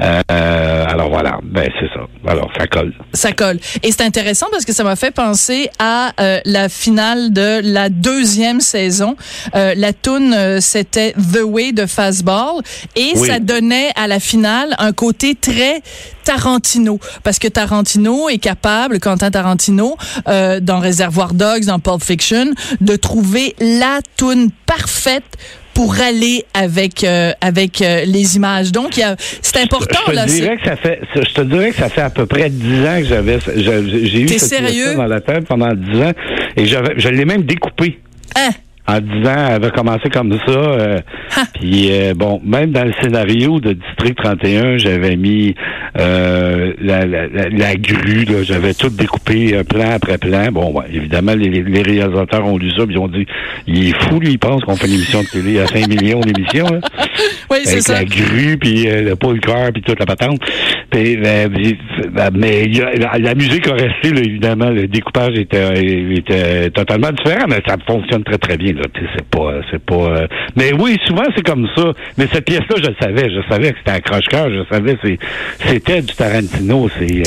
Euh, 0.00 0.84
alors 0.88 1.08
voilà, 1.08 1.38
ben 1.42 1.68
c'est 1.78 1.88
ça. 1.94 2.06
Alors, 2.26 2.50
ça 2.58 2.66
colle. 2.66 2.92
ça 3.12 3.32
colle. 3.32 3.58
Et 3.82 3.92
c'est 3.92 4.02
intéressant 4.02 4.46
parce 4.50 4.64
que 4.64 4.72
ça 4.72 4.82
m'a 4.82 4.96
fait 4.96 5.10
penser 5.12 5.68
à 5.78 6.12
euh, 6.20 6.40
la 6.44 6.68
finale 6.68 7.32
de 7.32 7.60
la 7.62 7.88
deuxième 7.88 8.60
saison. 8.60 9.16
Euh, 9.54 9.74
la 9.76 9.92
tune 9.92 10.34
euh, 10.34 10.60
c'était 10.60 11.12
The 11.12 11.42
Way 11.44 11.72
de 11.72 11.86
Fastball 11.86 12.62
et 12.96 13.12
Oui. 13.16 13.28
ça 13.28 13.38
donnait 13.38 13.90
à 13.96 14.06
la 14.08 14.18
finale 14.20 14.74
un 14.78 14.92
côté 14.92 15.34
très 15.34 15.80
Tarantino 16.24 16.98
parce 17.22 17.38
que 17.38 17.48
Tarantino 17.48 18.28
est 18.28 18.38
capable, 18.38 18.98
Quentin 18.98 19.30
Tarantino, 19.30 19.96
euh, 20.28 20.58
dans 20.60 20.78
Réservoir 20.80 21.34
Dogs, 21.34 21.66
dans 21.66 21.78
Pulp 21.78 22.02
Fiction, 22.02 22.46
de 22.80 22.96
trouver 22.96 23.54
la 23.60 24.00
tune 24.16 24.50
parfaite 24.66 25.24
pour 25.74 26.00
aller 26.00 26.44
avec 26.54 27.04
euh, 27.04 27.32
avec 27.40 27.82
euh, 27.82 28.04
les 28.06 28.36
images. 28.36 28.72
Donc 28.72 28.96
il 28.96 29.00
y 29.00 29.02
a 29.02 29.16
c'est 29.42 29.58
important 29.58 29.98
je 30.06 30.10
te 30.12 30.16
là. 30.16 30.26
dirais 30.26 30.56
que 30.56 30.64
ça 30.64 30.76
fait, 30.76 31.00
je 31.14 31.34
te 31.34 31.40
dirais 31.42 31.70
que 31.70 31.76
ça 31.76 31.88
fait 31.88 32.00
à 32.02 32.10
peu 32.10 32.26
près 32.26 32.48
10 32.48 32.86
ans 32.86 32.98
que 32.98 33.04
j'avais, 33.04 33.38
j'ai 33.56 34.06
j'ai 34.06 34.20
eu 34.22 34.28
cette 34.28 34.40
sérieux? 34.40 34.94
dans 34.94 35.06
la 35.06 35.20
tête 35.20 35.46
pendant 35.46 35.72
10 35.74 36.00
ans 36.02 36.12
et 36.56 36.66
j'avais, 36.66 36.94
je 36.96 37.08
l'ai 37.08 37.24
même 37.24 37.42
découpé. 37.42 37.98
Hein? 38.36 38.50
En 38.86 39.00
10 39.00 39.26
ans, 39.26 39.46
elle 39.48 39.54
avait 39.54 39.70
commencé 39.70 40.10
comme 40.10 40.32
ça. 40.46 40.52
euh! 40.52 40.98
Puis, 41.54 41.88
euh, 41.90 42.12
bon, 42.14 42.40
même 42.44 42.70
dans 42.70 42.84
le 42.84 42.92
scénario 43.02 43.58
de 43.58 43.72
District 43.72 44.14
31, 44.22 44.76
j'avais 44.76 45.16
mis 45.16 45.54
euh, 45.98 46.72
la, 46.80 47.06
la, 47.06 47.26
la, 47.28 47.48
la 47.48 47.74
grue. 47.76 48.26
J'avais 48.42 48.74
tout 48.74 48.90
découpé 48.90 49.54
euh, 49.54 49.64
plan 49.64 49.92
après 49.94 50.18
plan. 50.18 50.48
Bon, 50.52 50.72
ouais, 50.72 50.84
évidemment, 50.92 51.34
les, 51.34 51.48
les 51.48 51.82
réalisateurs 51.82 52.46
ont 52.46 52.58
lu 52.58 52.70
ça 52.76 52.84
puis 52.84 52.94
ils 52.96 52.98
ont 52.98 53.08
dit, 53.08 53.26
il 53.66 53.88
est 53.88 54.02
fou, 54.04 54.20
lui, 54.20 54.32
il 54.32 54.38
pense 54.38 54.62
qu'on 54.64 54.76
fait 54.76 54.86
une 54.86 54.94
émission 54.94 55.22
de 55.22 55.28
télé 55.28 55.60
à 55.60 55.66
5 55.66 55.88
millions 55.88 56.20
d'émissions. 56.20 56.80
Oui, 57.50 57.58
c'est 57.64 57.80
ça. 57.82 57.94
la 57.94 58.04
grue, 58.04 58.56
puis 58.58 58.88
euh, 58.88 59.02
le 59.02 59.16
poule 59.16 59.38
cœur, 59.38 59.70
puis 59.72 59.82
toute 59.82 59.98
la 60.00 60.06
patente. 60.06 60.40
Puis, 60.90 61.16
ben, 61.16 61.48
ben, 62.12 62.30
mais 62.34 62.66
la 62.66 63.34
musique 63.34 63.68
a 63.68 63.74
resté, 63.74 64.10
là, 64.12 64.20
évidemment. 64.20 64.70
Le 64.70 64.88
découpage 64.88 65.38
était, 65.38 65.84
était 66.16 66.70
totalement 66.70 67.10
différent, 67.12 67.44
mais 67.48 67.60
ça 67.66 67.76
fonctionne 67.86 68.24
très, 68.24 68.38
très 68.38 68.56
bien. 68.56 68.73
C'est 69.16 69.24
pas... 69.26 69.60
c'est 69.70 69.82
pas 69.84 69.94
euh, 69.94 70.26
Mais 70.56 70.72
oui, 70.72 70.98
souvent, 71.06 71.24
c'est 71.34 71.44
comme 71.44 71.66
ça. 71.76 71.92
Mais 72.16 72.26
cette 72.32 72.44
pièce-là, 72.44 72.76
je 72.82 72.88
le 72.88 72.96
savais. 73.00 73.30
Je 73.30 73.48
savais 73.48 73.72
que 73.72 73.78
c'était 73.78 73.92
un 73.92 74.00
croche-cœur. 74.00 74.50
Je 74.50 74.64
savais 74.74 74.96
c'est 75.02 75.18
c'était 75.66 76.02
du 76.02 76.14
Tarantino. 76.14 76.88
C'est... 76.98 77.20
euh, 77.20 77.22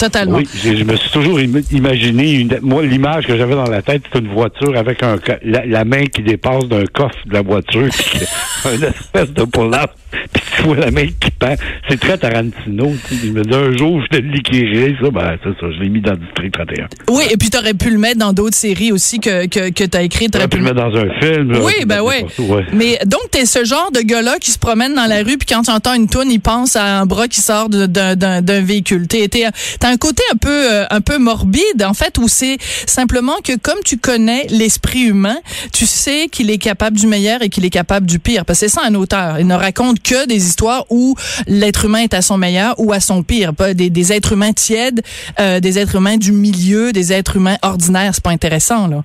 Totalement. 0.00 0.38
Oui, 0.38 0.48
je 0.64 0.82
me 0.84 0.96
suis 0.96 1.10
toujours 1.10 1.38
im- 1.38 1.62
imaginé, 1.70 2.32
une, 2.32 2.58
moi, 2.62 2.82
l'image 2.84 3.26
que 3.26 3.36
j'avais 3.36 3.54
dans 3.54 3.68
la 3.70 3.82
tête, 3.82 4.02
c'est 4.12 4.18
une 4.20 4.32
voiture 4.32 4.76
avec 4.76 5.02
un 5.02 5.16
la, 5.44 5.66
la 5.66 5.84
main 5.84 6.06
qui 6.06 6.22
dépasse 6.22 6.64
d'un 6.68 6.84
coffre 6.86 7.14
de 7.26 7.34
la 7.34 7.42
voiture, 7.42 7.88
puis 7.90 8.20
que- 8.20 8.68
un 8.68 8.88
espèce 8.90 9.30
de 9.32 9.44
pull-up, 9.44 9.90
puis 10.32 10.42
tu 10.56 10.62
vois 10.62 10.76
la 10.76 10.90
main 10.90 11.06
qui 11.06 11.30
pend. 11.38 11.54
C'est 11.88 12.00
très 12.00 12.16
Tarantino. 12.18 12.92
tu 13.08 13.14
sais. 13.14 13.26
Je 13.26 13.32
me 13.32 13.42
dis, 13.42 13.54
un 13.54 13.76
jour, 13.76 14.02
je 14.02 14.18
te 14.18 14.22
l'écrirai, 14.22 14.96
ça, 15.02 15.10
ben, 15.10 15.36
c'est 15.44 15.50
ça, 15.60 15.66
je 15.76 15.82
l'ai 15.82 15.88
mis 15.88 16.00
dans 16.00 16.14
District 16.14 16.52
31. 16.52 16.86
Oui, 17.10 17.24
et 17.30 17.36
puis 17.36 17.50
tu 17.50 17.58
aurais 17.58 17.74
pu 17.74 17.90
le 17.90 17.98
mettre 17.98 18.18
dans 18.18 18.32
d'autres 18.32 18.56
séries 18.56 18.92
aussi 18.92 19.20
que, 19.20 19.46
que, 19.46 19.70
que 19.70 19.84
tu 19.84 19.96
as 19.96 20.02
écrites. 20.02 20.30
J'aurais 20.34 20.48
pu 20.48 20.58
le 20.58 20.64
mettre 20.64 20.76
dans 20.76 20.96
un 20.96 21.20
film. 21.20 21.56
Oui, 21.62 21.84
ben 21.86 22.00
oui. 22.02 22.14
ouais. 22.38 22.64
Mais 22.72 22.98
donc, 23.06 23.20
t'es 23.30 23.44
ce 23.44 23.64
genre 23.64 23.90
de 23.92 24.00
gars-là 24.00 24.36
qui 24.40 24.50
se 24.50 24.58
promène 24.58 24.94
dans 24.94 25.06
la 25.06 25.18
rue, 25.18 25.36
puis 25.38 25.46
quand 25.48 25.62
tu 25.62 25.70
entends 25.70 25.94
une 25.94 26.08
toune, 26.08 26.30
il 26.30 26.40
pense 26.40 26.74
à 26.76 27.00
un 27.00 27.06
bras 27.06 27.28
qui 27.28 27.40
sort 27.40 27.68
d'un- 27.68 28.40
véhicule. 28.62 29.06
T'as 29.06 29.89
un 29.90 29.96
côté 29.96 30.22
un 30.32 30.36
peu, 30.36 30.72
euh, 30.72 30.86
un 30.90 31.00
peu 31.00 31.18
morbide, 31.18 31.82
en 31.84 31.94
fait, 31.94 32.16
où 32.18 32.28
c'est 32.28 32.58
simplement 32.86 33.36
que 33.42 33.56
comme 33.56 33.78
tu 33.84 33.98
connais 33.98 34.46
l'esprit 34.48 35.02
humain, 35.02 35.38
tu 35.72 35.86
sais 35.86 36.28
qu'il 36.30 36.50
est 36.50 36.58
capable 36.58 36.96
du 36.96 37.06
meilleur 37.06 37.42
et 37.42 37.48
qu'il 37.48 37.64
est 37.64 37.70
capable 37.70 38.06
du 38.06 38.18
pire. 38.18 38.44
Parce 38.44 38.60
que 38.60 38.68
c'est 38.68 38.74
ça 38.74 38.82
un 38.86 38.94
auteur. 38.94 39.40
Il 39.40 39.46
ne 39.46 39.54
raconte 39.54 40.00
que 40.00 40.26
des 40.26 40.46
histoires 40.46 40.84
où 40.90 41.16
l'être 41.46 41.84
humain 41.86 42.00
est 42.00 42.14
à 42.14 42.22
son 42.22 42.38
meilleur 42.38 42.74
ou 42.78 42.92
à 42.92 43.00
son 43.00 43.22
pire. 43.22 43.52
Pas 43.52 43.74
des, 43.74 43.90
des 43.90 44.12
êtres 44.12 44.32
humains 44.32 44.52
tièdes, 44.52 45.02
euh, 45.40 45.60
des 45.60 45.78
êtres 45.78 45.96
humains 45.96 46.16
du 46.16 46.32
milieu, 46.32 46.92
des 46.92 47.12
êtres 47.12 47.36
humains 47.36 47.56
ordinaires. 47.62 48.12
C'est 48.14 48.24
pas 48.24 48.30
intéressant, 48.30 48.86
là. 48.86 49.02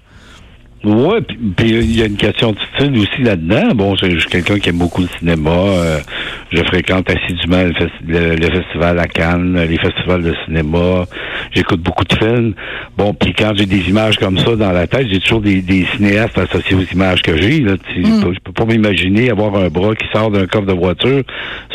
Ouais, 0.86 1.22
puis 1.22 1.38
puis 1.58 1.70
il 1.70 1.96
y 1.98 2.02
a 2.02 2.06
une 2.06 2.18
question 2.18 2.52
de 2.52 2.58
style 2.76 2.98
aussi 2.98 3.22
là-dedans. 3.24 3.74
Bon, 3.76 3.96
je 3.96 4.10
je 4.10 4.20
suis 4.20 4.30
quelqu'un 4.30 4.60
qui 4.60 4.70
aime 4.70 4.78
beaucoup 4.78 5.02
le 5.02 5.08
cinéma. 5.20 5.50
euh, 5.52 6.00
je 6.52 6.64
fréquente 6.64 7.10
assidûment 7.10 7.64
le, 7.64 7.72
fes- 7.72 7.90
le- 8.08 8.36
le 8.36 8.50
festival 8.62 9.00
à 9.00 9.08
Cannes, 9.08 9.66
les 9.68 9.78
festivals 9.78 10.22
de 10.24 10.34
cinéma. 10.46 11.06
J'écoute 11.54 11.82
beaucoup 11.82 12.04
de 12.06 12.14
films. 12.16 12.54
Bon, 12.98 13.14
puis 13.14 13.34
quand 13.34 13.52
j'ai 13.58 13.66
des 13.66 13.90
images 13.90 14.18
comme 14.18 14.38
ça 14.38 14.56
dans 14.56 14.72
la 14.72 14.88
tête, 14.88 15.08
j'ai 15.12 15.20
toujours 15.20 15.42
des, 15.42 15.62
des 15.62 15.86
cinéastes 15.96 16.38
associés 16.38 16.76
aux 16.76 16.94
images 16.94 17.22
que 17.22 17.36
j'ai. 17.36 17.64
Sais, 17.66 17.78
Je 18.04 18.40
peux- 18.44 18.52
pas 18.54 18.66
m'imaginer 18.66 19.30
avoir 19.32 19.56
un 19.58 19.68
bras 19.70 19.94
qui 19.96 20.06
sort 20.14 20.32
d'un 20.32 20.46
coffre 20.48 20.66
de 20.68 20.74
voiture 20.74 21.24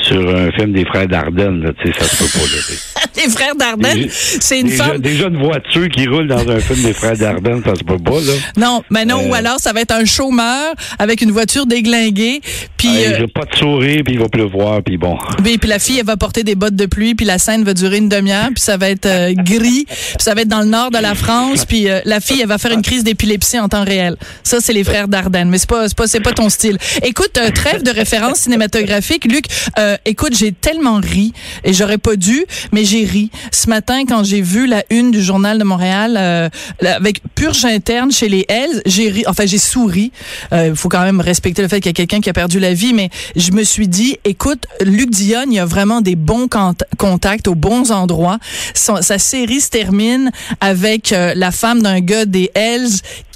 sur 0.03 0.35
un 0.35 0.51
film 0.53 0.73
des 0.73 0.85
frères 0.85 1.07
Dardenne. 1.09 1.63
Là. 1.63 1.71
Tu 1.83 1.93
sais, 1.93 1.99
ça 1.99 2.05
se 2.05 2.17
peut 2.23 2.39
pas. 2.39 2.47
Là. 2.47 3.07
Les 3.25 3.31
frères 3.31 3.55
Dardenne, 3.57 4.03
Des- 4.03 4.09
c'est 4.09 4.61
une 4.61 4.69
des, 4.69 4.73
femme. 4.77 4.99
des 4.99 5.15
jeunes 5.17 5.37
voitures 5.37 5.89
qui 5.89 6.07
roulent 6.07 6.29
dans 6.29 6.49
un 6.49 6.59
film 6.61 6.83
des 6.83 6.93
frères 6.95 7.17
Dardenne, 7.17 7.63
ça 7.65 7.75
se 7.75 7.85
peut 7.85 7.99
pas. 7.99 8.13
Là. 8.13 8.33
Non, 8.57 8.83
mais 8.91 9.00
non, 9.05 9.27
ou 9.29 9.35
Euh. 9.35 9.39
alors 9.39 9.59
ça 9.61 9.73
va 9.73 9.81
être 9.81 9.93
un 9.95 10.05
chômeur 10.05 10.75
avec 10.99 11.21
une 11.21 11.31
voiture 11.31 11.67
déglinguée, 11.67 12.41
puis 12.77 12.89
Ah, 12.91 13.11
euh, 13.11 13.17
il 13.21 13.29
pas 13.29 13.45
de 13.45 13.57
sourire, 13.57 14.03
puis 14.05 14.15
il 14.15 14.21
va 14.21 14.29
pleuvoir, 14.29 14.83
puis 14.83 14.97
bon. 14.97 15.17
oui, 15.45 15.59
puis 15.59 15.69
la 15.69 15.79
fille 15.79 15.99
elle 15.99 16.07
va 16.07 16.17
porter 16.17 16.43
des 16.45 16.55
bottes 16.55 16.77
de 16.77 16.87
pluie, 16.87 17.15
puis 17.15 17.27
la 17.27 17.39
scène 17.39 17.65
va 17.65 17.75
durer 17.75 17.99
une 17.99 18.09
demi-heure, 18.09 18.49
puis 18.55 18.61
ça 18.63 18.77
va 18.77 18.89
être 18.91 19.07
euh, 19.07 19.33
gris, 19.35 19.85
puis 19.87 20.17
ça 20.19 20.35
va 20.35 20.43
être 20.43 20.49
dans 20.49 20.61
le 20.61 20.67
nord 20.67 20.91
de 20.91 20.99
la 20.99 21.15
France, 21.15 21.65
puis 21.65 21.87
la 22.05 22.21
fille 22.21 22.41
elle 22.41 22.49
va 22.49 22.59
faire 22.59 22.73
une 22.73 22.83
crise 22.83 23.05
d'épilepsie 23.05 23.59
en 23.59 23.69
temps 23.69 23.85
réel. 23.85 24.17
Ça 24.43 24.59
c'est 24.61 24.73
les 24.73 24.85
frères 24.85 25.09
Dardenne, 25.09 25.49
mais 25.51 25.59
c'est 25.59 25.69
pas 25.69 25.89
c'est 25.89 25.97
pas 25.97 26.07
c'est 26.07 26.21
pas 26.21 26.33
ton 26.33 26.49
style. 26.49 26.79
Écoute, 27.03 27.39
trêve 27.55 27.83
de 27.83 27.91
référence 27.91 28.39
cinématographique, 28.41 29.25
Luc. 29.25 29.45
euh, 29.79 29.97
écoute, 30.05 30.37
j'ai 30.39 30.53
tellement 30.53 30.97
ri 31.01 31.33
et 31.65 31.73
j'aurais 31.73 31.99
pas 31.99 32.17
dû, 32.17 32.45
mais 32.73 32.85
j'ai 32.85 33.05
ri 33.05 33.31
ce 33.53 33.69
matin 33.69 34.03
quand 34.07 34.25
j'ai 34.25 34.41
vu 34.43 34.67
la 34.67 34.83
une 34.91 35.11
du 35.11 35.23
journal 35.23 35.59
de 35.59 35.65
Montréal 35.65 36.17
euh, 36.19 36.49
avec 36.83 37.21
purge 37.35 37.65
interne 37.65 38.11
chez 38.13 38.29
les 38.29 38.45
Hells. 38.49 38.83
J'ai 38.91 39.09
ri, 39.09 39.25
enfin 39.27 39.47
j'ai 39.47 39.59
souri. 39.59 40.11
Il 40.53 40.75
faut 40.75 40.89
quand 40.89 41.03
même 41.03 41.21
respecter 41.21 41.63
le 41.63 41.69
fait 41.69 41.81
qu'il 41.81 41.91
y 41.91 41.95
a 41.95 41.95
quelqu'un 41.95 42.21
qui 42.21 42.29
a 42.29 42.33
perdu 42.33 42.59
la 42.59 42.75
vie, 42.75 42.93
mais 42.93 43.09
je 43.37 43.53
me 43.53 43.63
suis 43.63 43.89
dit, 43.89 44.19
écoute, 44.25 44.67
Luc 44.85 45.11
Dion, 45.11 45.45
il 45.47 45.55
y 45.55 45.59
a 45.59 45.65
vraiment 45.65 46.01
des 46.01 46.17
bons 46.17 46.47
cont- 46.49 46.75
contacts 46.99 47.47
aux 47.49 47.55
bons 47.55 47.91
endroits. 47.93 48.39
Sa 48.75 49.19
série 49.19 49.61
se 49.61 49.69
termine 49.71 50.31
avec 50.61 51.13
euh, 51.13 51.33
la 51.37 51.53
femme 51.53 51.83
d'un 51.83 52.01
gars 52.01 52.25
des 52.27 52.51
Hells 52.55 52.91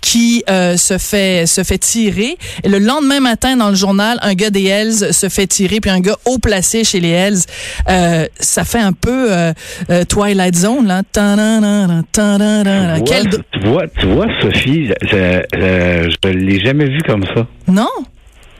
qui 0.04 0.44
euh, 0.50 0.76
se 0.76 0.99
fait 0.99 1.46
se 1.46 1.62
fait 1.64 1.78
tirer 1.78 2.37
et 2.62 2.68
le 2.68 2.78
lendemain 2.78 3.20
matin 3.20 3.56
dans 3.56 3.70
le 3.70 3.75
journal 3.75 4.18
un 4.20 4.34
gars 4.34 4.50
des 4.50 4.64
Hells 4.66 5.14
se 5.14 5.30
fait 5.30 5.46
tirer 5.46 5.80
puis 5.80 5.90
un 5.90 6.00
gars 6.00 6.16
haut 6.26 6.37
placé 6.38 6.84
chez 6.84 7.00
les 7.00 7.08
Hells 7.08 7.38
euh, 7.88 8.26
ça 8.38 8.64
fait 8.64 8.80
un 8.80 8.92
peu 8.92 9.28
euh, 9.32 9.52
Twilight 10.06 10.54
Zone 10.56 10.87
là. 10.87 11.00
Tu 11.14 11.20
vois, 11.20 13.06
Quel 13.06 13.30
tu 13.30 13.61
vois, 13.66 13.87
tu 13.99 14.06
vois, 14.06 14.26
Sophie, 14.42 14.88
je, 15.11 15.42
je, 15.52 16.28
l'ai 16.28 16.61
jamais 16.61 16.84
vu 16.87 16.99
comme 17.06 17.25
ça. 17.34 17.46
non? 17.66 17.88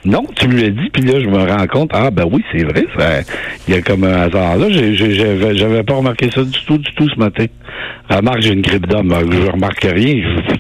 Non, 0.07 0.23
tu 0.37 0.49
me 0.49 0.61
l'as 0.61 0.69
dit, 0.69 0.91
puis 0.93 1.03
là, 1.03 1.19
je 1.19 1.27
me 1.27 1.39
rends 1.39 1.67
compte, 1.67 1.91
ah 1.95 2.11
ben 2.11 2.25
oui, 2.31 2.43
c'est 2.53 2.63
vrai, 2.63 2.85
ça- 2.99 3.21
il 3.67 3.75
y 3.75 3.77
a 3.79 3.81
comme 3.81 4.05
un 4.05 4.13
hasard. 4.27 4.57
Là, 4.59 4.67
j'avais 4.71 5.83
pas 5.83 5.95
remarqué 5.95 6.31
ça 6.31 6.43
du 6.43 6.59
tout, 6.67 6.77
du 6.77 6.93
tout 6.95 7.09
ce 7.09 7.19
matin. 7.19 7.47
Remarque, 8.11 8.43
j'ai 8.43 8.53
une 8.53 8.61
grippe 8.61 8.87
d'homme, 8.87 9.15
je 9.31 9.51
remarque 9.51 9.81
rien. 9.83 10.15
Je- 10.23 10.55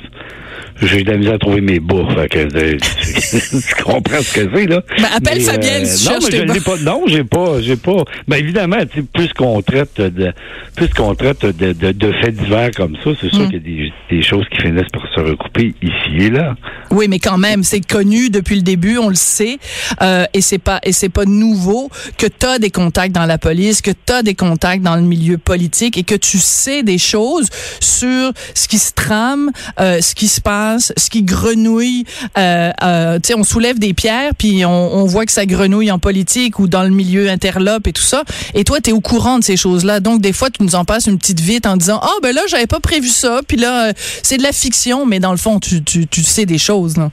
J'ai 0.82 1.02
de 1.04 1.10
la 1.10 1.16
misère 1.18 1.34
à 1.34 1.38
trouver 1.38 1.60
mes 1.60 1.80
bouts. 1.80 2.06
Fait 2.14 2.28
que, 2.28 2.38
euh, 2.38 2.76
tu, 2.78 3.82
comprends 3.82 4.20
ce 4.20 4.34
que 4.34 4.50
c'est, 4.54 4.66
là? 4.66 4.82
Ben, 4.98 5.04
appelle 5.16 5.38
Mais, 5.38 5.44
Fabienne 5.44 5.86
si 5.86 6.08
non, 6.08 6.18
mais 6.22 6.36
je 6.38 6.44
bas. 6.44 6.54
l'ai 6.54 6.60
pas. 6.60 6.76
Non, 6.78 7.02
j'ai 7.06 7.24
pas, 7.24 7.60
j'ai 7.60 7.76
pas. 7.76 8.04
Ben, 8.28 8.36
évidemment, 8.36 8.78
plus 9.12 9.32
qu'on 9.34 9.62
traite 9.62 10.00
de, 10.00 10.32
plus 10.76 10.88
qu'on 10.88 11.14
traite 11.14 11.44
de, 11.46 11.72
de, 11.72 11.92
de 11.92 12.12
faits 12.20 12.34
divers 12.36 12.70
comme 12.76 12.96
ça, 13.04 13.10
c'est 13.20 13.26
Mm. 13.34 13.36
sûr 13.36 13.44
qu'il 13.48 13.54
y 13.54 13.56
a 13.56 13.60
des, 13.60 14.16
des 14.16 14.22
choses 14.22 14.44
qui 14.50 14.60
finissent 14.62 14.90
par 14.92 15.02
se 15.14 15.20
recouper 15.20 15.74
ici 15.82 16.16
et 16.26 16.30
là. 16.30 16.54
Oui, 16.90 17.06
mais 17.08 17.18
quand 17.18 17.38
même, 17.38 17.62
c'est 17.64 17.80
connu 17.80 18.28
depuis 18.30 18.56
le 18.56 18.62
début, 18.62 18.98
on 18.98 19.08
le 19.08 19.14
sait, 19.14 19.58
euh, 20.02 20.24
et 20.34 20.40
c'est 20.40 20.58
pas 20.58 20.80
et 20.84 20.92
c'est 20.92 21.08
pas 21.08 21.24
nouveau 21.24 21.90
que 22.18 22.26
tu 22.26 22.46
as 22.46 22.58
des 22.58 22.70
contacts 22.70 23.14
dans 23.14 23.26
la 23.26 23.38
police, 23.38 23.80
que 23.82 23.90
tu 23.90 24.12
as 24.12 24.22
des 24.22 24.34
contacts 24.34 24.82
dans 24.82 24.96
le 24.96 25.02
milieu 25.02 25.38
politique 25.38 25.96
et 25.98 26.02
que 26.02 26.14
tu 26.14 26.38
sais 26.38 26.82
des 26.82 26.98
choses 26.98 27.48
sur 27.80 28.32
ce 28.54 28.68
qui 28.68 28.78
se 28.78 28.92
trame, 28.92 29.50
euh, 29.80 30.00
ce 30.00 30.14
qui 30.14 30.28
se 30.28 30.40
passe, 30.40 30.63
ce 30.78 31.10
qui 31.10 31.22
grenouille. 31.22 32.04
Euh, 32.38 32.70
euh, 32.82 33.16
tu 33.16 33.28
sais, 33.28 33.34
on 33.34 33.44
soulève 33.44 33.78
des 33.78 33.94
pierres 33.94 34.32
puis 34.36 34.64
on, 34.64 35.04
voit 35.06 35.26
que 35.26 35.32
ça 35.32 35.46
grenouille 35.46 35.90
en 35.90 35.98
politique 35.98 36.58
ou 36.58 36.66
dans 36.66 36.82
le 36.82 36.90
milieu 36.90 37.28
interlope 37.28 37.86
et 37.86 37.92
tout 37.92 38.02
ça. 38.02 38.22
Et 38.54 38.64
toi, 38.64 38.80
tu 38.80 38.90
es 38.90 38.92
au 38.92 39.00
courant 39.00 39.38
de 39.38 39.44
ces 39.44 39.56
choses-là. 39.56 40.00
Donc 40.00 40.20
des 40.20 40.32
fois, 40.32 40.50
tu 40.50 40.62
nous 40.62 40.74
en 40.74 40.84
passes 40.84 41.06
une 41.06 41.18
petite 41.18 41.40
vite 41.40 41.66
en 41.66 41.76
disant 41.76 42.00
"Ah 42.02 42.14
ben 42.22 42.34
là, 42.34 42.42
j'avais 42.48 42.66
pas 42.66 42.80
prévu 42.80 43.08
ça." 43.08 43.40
Puis 43.46 43.56
là, 43.56 43.88
euh, 43.88 43.92
c'est 44.22 44.38
de 44.38 44.42
la 44.42 44.52
fiction, 44.52 45.06
mais 45.06 45.20
dans 45.20 45.30
le 45.30 45.36
fond, 45.36 45.60
tu 45.60 45.82
tu, 45.82 46.06
tu 46.06 46.22
sais 46.22 46.46
des 46.46 46.58
choses 46.58 46.96
là. 46.96 47.10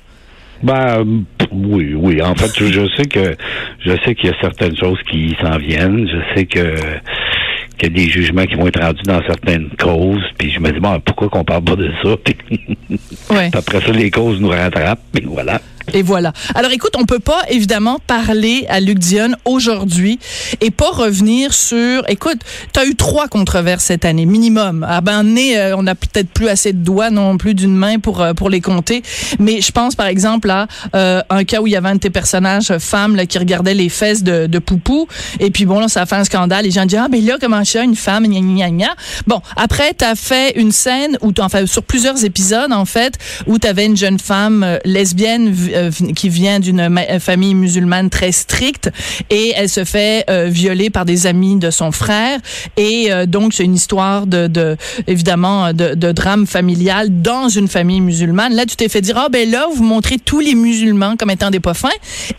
Ben 0.63 1.03
oui, 1.51 1.93
oui. 1.95 2.21
En 2.21 2.35
fait, 2.35 2.51
je 2.57 2.87
sais 2.95 3.05
que 3.05 3.35
je 3.83 3.91
sais 4.05 4.15
qu'il 4.15 4.29
y 4.29 4.33
a 4.33 4.39
certaines 4.41 4.77
choses 4.77 4.99
qui 5.09 5.35
s'en 5.41 5.57
viennent. 5.57 6.07
Je 6.07 6.35
sais 6.35 6.45
que 6.45 6.75
qu'il 7.81 7.97
y 7.97 8.01
a 8.01 8.05
des 8.05 8.09
jugements 8.11 8.45
qui 8.45 8.55
vont 8.55 8.67
être 8.67 8.79
rendus 8.81 9.03
dans 9.03 9.21
certaines 9.25 9.69
causes. 9.79 10.23
Puis 10.37 10.51
je 10.51 10.59
me 10.59 10.71
dis 10.71 10.79
bon, 10.79 10.99
pourquoi 11.01 11.29
qu'on 11.29 11.43
parle 11.43 11.63
pas 11.63 11.75
de 11.75 11.91
ça? 12.03 12.09
Puis 12.23 12.35
Ouais. 13.29 13.49
après 13.53 13.81
ça, 13.81 13.91
les 13.91 14.11
causes 14.11 14.39
nous 14.39 14.49
rattrapent. 14.49 15.01
Puis 15.13 15.23
voilà. 15.27 15.59
Et 15.93 16.01
voilà. 16.01 16.33
Alors 16.55 16.71
écoute, 16.71 16.91
on 16.97 17.05
peut 17.05 17.19
pas 17.19 17.41
évidemment 17.49 17.99
parler 18.05 18.65
à 18.69 18.79
Luc 18.79 18.99
Dion 18.99 19.29
aujourd'hui 19.45 20.19
et 20.61 20.71
pas 20.71 20.89
revenir 20.89 21.53
sur. 21.53 22.03
Écoute, 22.09 22.39
tu 22.73 22.79
as 22.79 22.85
eu 22.85 22.95
trois 22.95 23.27
controverses 23.27 23.85
cette 23.85 24.05
année 24.05 24.25
minimum. 24.25 24.85
Ah 24.87 25.01
ben 25.01 25.25
euh, 25.37 25.75
on 25.77 25.87
a 25.87 25.95
peut-être 25.95 26.29
plus 26.29 26.47
assez 26.47 26.73
de 26.73 26.79
doigts 26.79 27.09
non 27.09 27.37
plus 27.37 27.53
d'une 27.53 27.75
main 27.75 27.99
pour 27.99 28.21
euh, 28.21 28.33
pour 28.33 28.49
les 28.49 28.61
compter. 28.61 29.01
Mais 29.39 29.61
je 29.61 29.71
pense 29.71 29.95
par 29.95 30.07
exemple 30.07 30.49
à 30.49 30.67
euh, 30.95 31.21
un 31.29 31.43
cas 31.43 31.61
où 31.61 31.67
il 31.67 31.73
y 31.73 31.75
avait 31.75 31.89
un 31.89 31.95
de 31.95 31.99
tes 31.99 32.09
personnages 32.09 32.71
euh, 32.71 32.79
femme 32.79 33.15
là, 33.15 33.25
qui 33.25 33.37
regardait 33.37 33.73
les 33.73 33.89
fesses 33.89 34.23
de, 34.23 34.47
de 34.47 34.59
Poupou 34.59 35.07
et 35.39 35.51
puis 35.51 35.65
bon 35.65 35.79
là 35.79 35.87
ça 35.87 36.01
a 36.01 36.05
fait 36.05 36.15
un 36.15 36.23
scandale. 36.23 36.65
Les 36.65 36.71
gens 36.71 36.85
disent 36.85 36.99
ah 37.01 37.07
ben 37.09 37.23
là 37.25 37.37
comment 37.39 37.63
ça 37.65 37.83
une 37.83 37.95
femme 37.95 38.27
gna 38.27 38.39
gna 38.39 38.69
gna. 38.69 38.95
Bon 39.27 39.41
après 39.55 39.93
tu 39.97 40.05
as 40.05 40.15
fait 40.15 40.57
une 40.59 40.71
scène 40.71 41.17
où 41.21 41.31
enfin 41.39 41.65
sur 41.65 41.83
plusieurs 41.83 42.23
épisodes 42.23 42.71
en 42.71 42.85
fait 42.85 43.17
où 43.47 43.57
tu 43.59 43.67
avais 43.67 43.85
une 43.85 43.97
jeune 43.97 44.19
femme 44.19 44.63
euh, 44.63 44.77
lesbienne 44.85 45.53
euh, 45.73 45.91
qui 46.15 46.29
vient 46.29 46.59
d'une 46.59 46.79
euh, 46.79 47.19
famille 47.19 47.55
musulmane 47.55 48.09
très 48.09 48.31
stricte 48.31 48.89
et 49.29 49.53
elle 49.55 49.69
se 49.69 49.83
fait 49.83 50.25
euh, 50.29 50.47
violer 50.49 50.89
par 50.89 51.05
des 51.05 51.27
amis 51.27 51.57
de 51.57 51.69
son 51.69 51.91
frère 51.91 52.39
et 52.77 53.09
donc 53.27 53.53
c'est 53.53 53.63
une 53.63 53.75
histoire 53.75 54.27
de, 54.27 54.47
de 54.47 54.77
évidemment 55.07 55.73
de, 55.73 56.11
drame 56.11 56.47
familial 56.47 57.21
dans 57.21 57.49
une 57.49 57.67
famille 57.67 58.01
musulmane. 58.01 58.53
Là 58.53 58.65
tu 58.65 58.75
t'es 58.75 58.89
fait 58.89 59.01
dire 59.01 59.17
ah 59.17 59.29
ben 59.29 59.49
là 59.49 59.67
vous 59.73 59.83
montrez 59.83 60.17
tous 60.17 60.39
les 60.39 60.55
musulmans 60.55 61.15
comme 61.17 61.29
étant 61.29 61.49
des 61.49 61.59
pas 61.59 61.73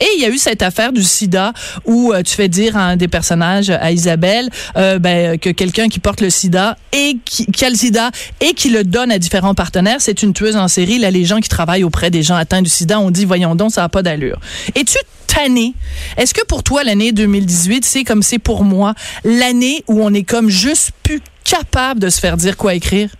et 0.00 0.06
il 0.16 0.22
y 0.22 0.24
a 0.24 0.28
eu 0.28 0.38
cette 0.38 0.62
affaire 0.62 0.92
du 0.92 1.02
sida 1.02 1.52
où 1.84 2.12
tu 2.24 2.34
fais 2.34 2.48
dire 2.48 2.76
à 2.76 2.84
un 2.84 2.96
des 2.96 3.08
personnages 3.08 3.70
à 3.70 3.92
Isabelle 3.92 4.50
ben, 4.74 5.38
que 5.38 5.50
quelqu'un 5.50 5.88
qui 5.88 5.98
porte 5.98 6.20
le 6.20 6.30
sida 6.30 6.76
et 6.92 7.16
qui, 7.24 7.46
qui 7.46 7.64
a 7.64 7.70
le 7.70 7.76
sida 7.76 8.10
et 8.40 8.54
qui 8.54 8.70
le 8.70 8.84
donne 8.84 9.10
à 9.10 9.18
différents 9.18 9.54
partenaires, 9.54 10.00
c'est 10.00 10.22
une 10.22 10.32
tueuse 10.32 10.56
en 10.56 10.68
série. 10.68 10.98
Là, 10.98 11.10
les 11.10 11.24
gens 11.24 11.40
qui 11.40 11.48
travaillent 11.48 11.84
auprès 11.84 12.10
des 12.10 12.22
gens 12.22 12.34
atteints 12.34 12.62
du 12.62 12.70
sida 12.70 13.00
ont 13.00 13.10
dit, 13.10 13.21
voyons 13.24 13.54
donc, 13.54 13.72
ça 13.72 13.82
n'a 13.82 13.88
pas 13.88 14.02
d'allure. 14.02 14.38
Es-tu 14.74 14.98
tanné? 15.26 15.74
Est-ce 16.16 16.34
que 16.34 16.44
pour 16.44 16.62
toi, 16.62 16.84
l'année 16.84 17.12
2018, 17.12 17.84
c'est 17.84 18.04
comme 18.04 18.22
c'est 18.22 18.38
pour 18.38 18.64
moi, 18.64 18.94
l'année 19.24 19.84
où 19.88 20.02
on 20.02 20.12
est 20.12 20.24
comme 20.24 20.48
juste 20.48 20.90
plus 21.02 21.20
capable 21.44 22.00
de 22.00 22.08
se 22.08 22.20
faire 22.20 22.36
dire 22.36 22.56
quoi 22.56 22.74
écrire? 22.74 23.10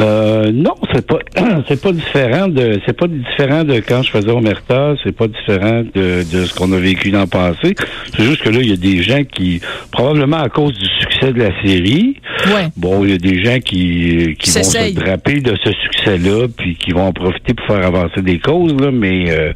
Euh, 0.00 0.50
non, 0.52 0.74
c'est 0.94 1.06
pas 1.06 1.18
c'est 1.68 1.80
pas 1.80 1.92
différent 1.92 2.48
de 2.48 2.80
c'est 2.86 2.96
pas 2.96 3.06
différent 3.08 3.64
de 3.64 3.74
quand 3.80 4.02
je 4.02 4.10
faisais 4.10 4.30
Omerta, 4.30 4.94
c'est 5.02 5.12
pas 5.12 5.26
différent 5.26 5.82
de, 5.94 6.22
de 6.30 6.44
ce 6.44 6.54
qu'on 6.54 6.72
a 6.72 6.78
vécu 6.78 7.10
dans 7.10 7.22
le 7.22 7.26
passé. 7.26 7.74
C'est 8.16 8.22
juste 8.22 8.42
que 8.42 8.50
là, 8.50 8.60
il 8.60 8.70
y 8.70 8.72
a 8.72 8.76
des 8.76 9.02
gens 9.02 9.24
qui, 9.24 9.60
probablement 9.90 10.38
à 10.38 10.48
cause 10.48 10.72
du 10.72 10.86
succès 11.00 11.32
de 11.32 11.38
la 11.40 11.50
série, 11.62 12.16
Ouais. 12.46 12.68
bon, 12.76 13.04
il 13.04 13.10
y 13.10 13.14
a 13.14 13.18
des 13.18 13.42
gens 13.42 13.58
qui, 13.58 14.36
qui 14.38 14.50
vont 14.50 14.62
se 14.62 14.94
draper 14.94 15.40
de 15.40 15.56
ce 15.62 15.70
succès-là, 15.72 16.46
puis 16.56 16.76
qui 16.76 16.92
vont 16.92 17.06
en 17.08 17.12
profiter 17.12 17.52
pour 17.54 17.66
faire 17.66 17.84
avancer 17.84 18.22
des 18.22 18.38
causes, 18.38 18.74
là, 18.80 18.90
mais 18.92 19.24
euh, 19.30 19.52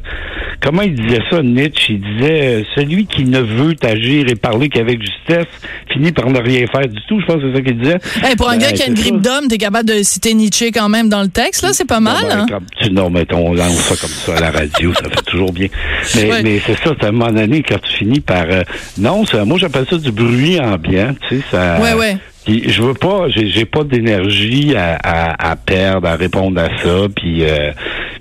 comment 0.61 0.81
il 0.81 0.93
disait 0.93 1.21
ça, 1.29 1.41
Nietzsche? 1.41 1.93
Il 1.93 2.01
disait 2.01 2.41
euh, 2.41 2.63
celui 2.75 3.05
qui 3.05 3.23
ne 3.25 3.39
veut 3.39 3.75
agir 3.83 4.27
et 4.29 4.35
parler 4.35 4.67
qu'avec 4.69 4.99
justesse 5.01 5.47
finit 5.91 6.11
par 6.11 6.29
ne 6.29 6.39
rien 6.39 6.65
faire 6.67 6.87
du 6.87 6.99
tout. 7.07 7.19
Je 7.21 7.25
pense 7.25 7.37
que 7.37 7.49
c'est 7.49 7.55
ça 7.55 7.61
qu'il 7.61 7.77
disait. 7.79 7.97
Hey, 8.23 8.35
pour 8.35 8.49
un 8.49 8.57
Ben, 8.57 8.63
gars 8.63 8.71
qui 8.73 8.83
a 8.83 8.87
une 8.87 8.93
grippe 8.95 9.21
d'homme, 9.21 9.47
t'es 9.47 9.57
capable 9.57 9.87
de 9.87 10.03
citer 10.03 10.32
Nietzsche 10.33 10.71
quand 10.71 10.89
même 10.89 11.09
dans 11.09 11.21
le 11.21 11.29
texte, 11.29 11.63
là, 11.63 11.69
c'est 11.73 11.87
pas 11.87 11.99
mal, 11.99 12.23
Non, 12.23 12.45
ben, 12.45 12.55
hein? 12.55 12.59
tu, 12.81 12.91
non, 12.91 13.09
mais 13.09 13.25
on 13.33 13.53
lance 13.53 13.79
ça 13.79 13.95
comme 13.95 14.09
ça 14.09 14.37
à 14.37 14.39
la 14.39 14.51
radio, 14.51 14.93
ça 14.93 15.03
fait 15.09 15.21
toujours 15.25 15.51
bien. 15.51 15.67
Mais, 16.15 16.43
mais 16.43 16.61
c'est 16.65 16.77
ça, 16.77 16.91
c'est 16.99 17.05
à 17.05 17.09
un 17.09 17.11
moment 17.11 17.31
donné, 17.31 17.63
quand 17.63 17.79
tu 17.81 17.91
finis 17.91 18.19
par... 18.19 18.45
euh, 18.49 18.63
non, 18.97 19.23
moi 19.45 19.57
j'appelle 19.57 19.85
ça 19.89 19.97
du 19.97 20.11
bruit 20.11 20.59
ambiant, 20.59 21.13
tu 21.27 21.37
sais, 21.37 21.43
ça... 21.49 21.79
Ouais, 21.79 21.93
ouais. 21.93 22.17
Puis 22.45 22.69
je 22.69 22.81
veux 22.81 22.93
pas, 22.93 23.29
j'ai 23.29 23.47
j'ai 23.47 23.65
pas 23.65 23.83
d'énergie 23.85 24.75
à, 24.75 24.97
à, 25.01 25.51
à 25.51 25.55
perdre, 25.55 26.07
à 26.07 26.15
répondre 26.15 26.59
à 26.59 26.69
ça, 26.81 27.07
puis... 27.15 27.43
Euh, 27.45 27.71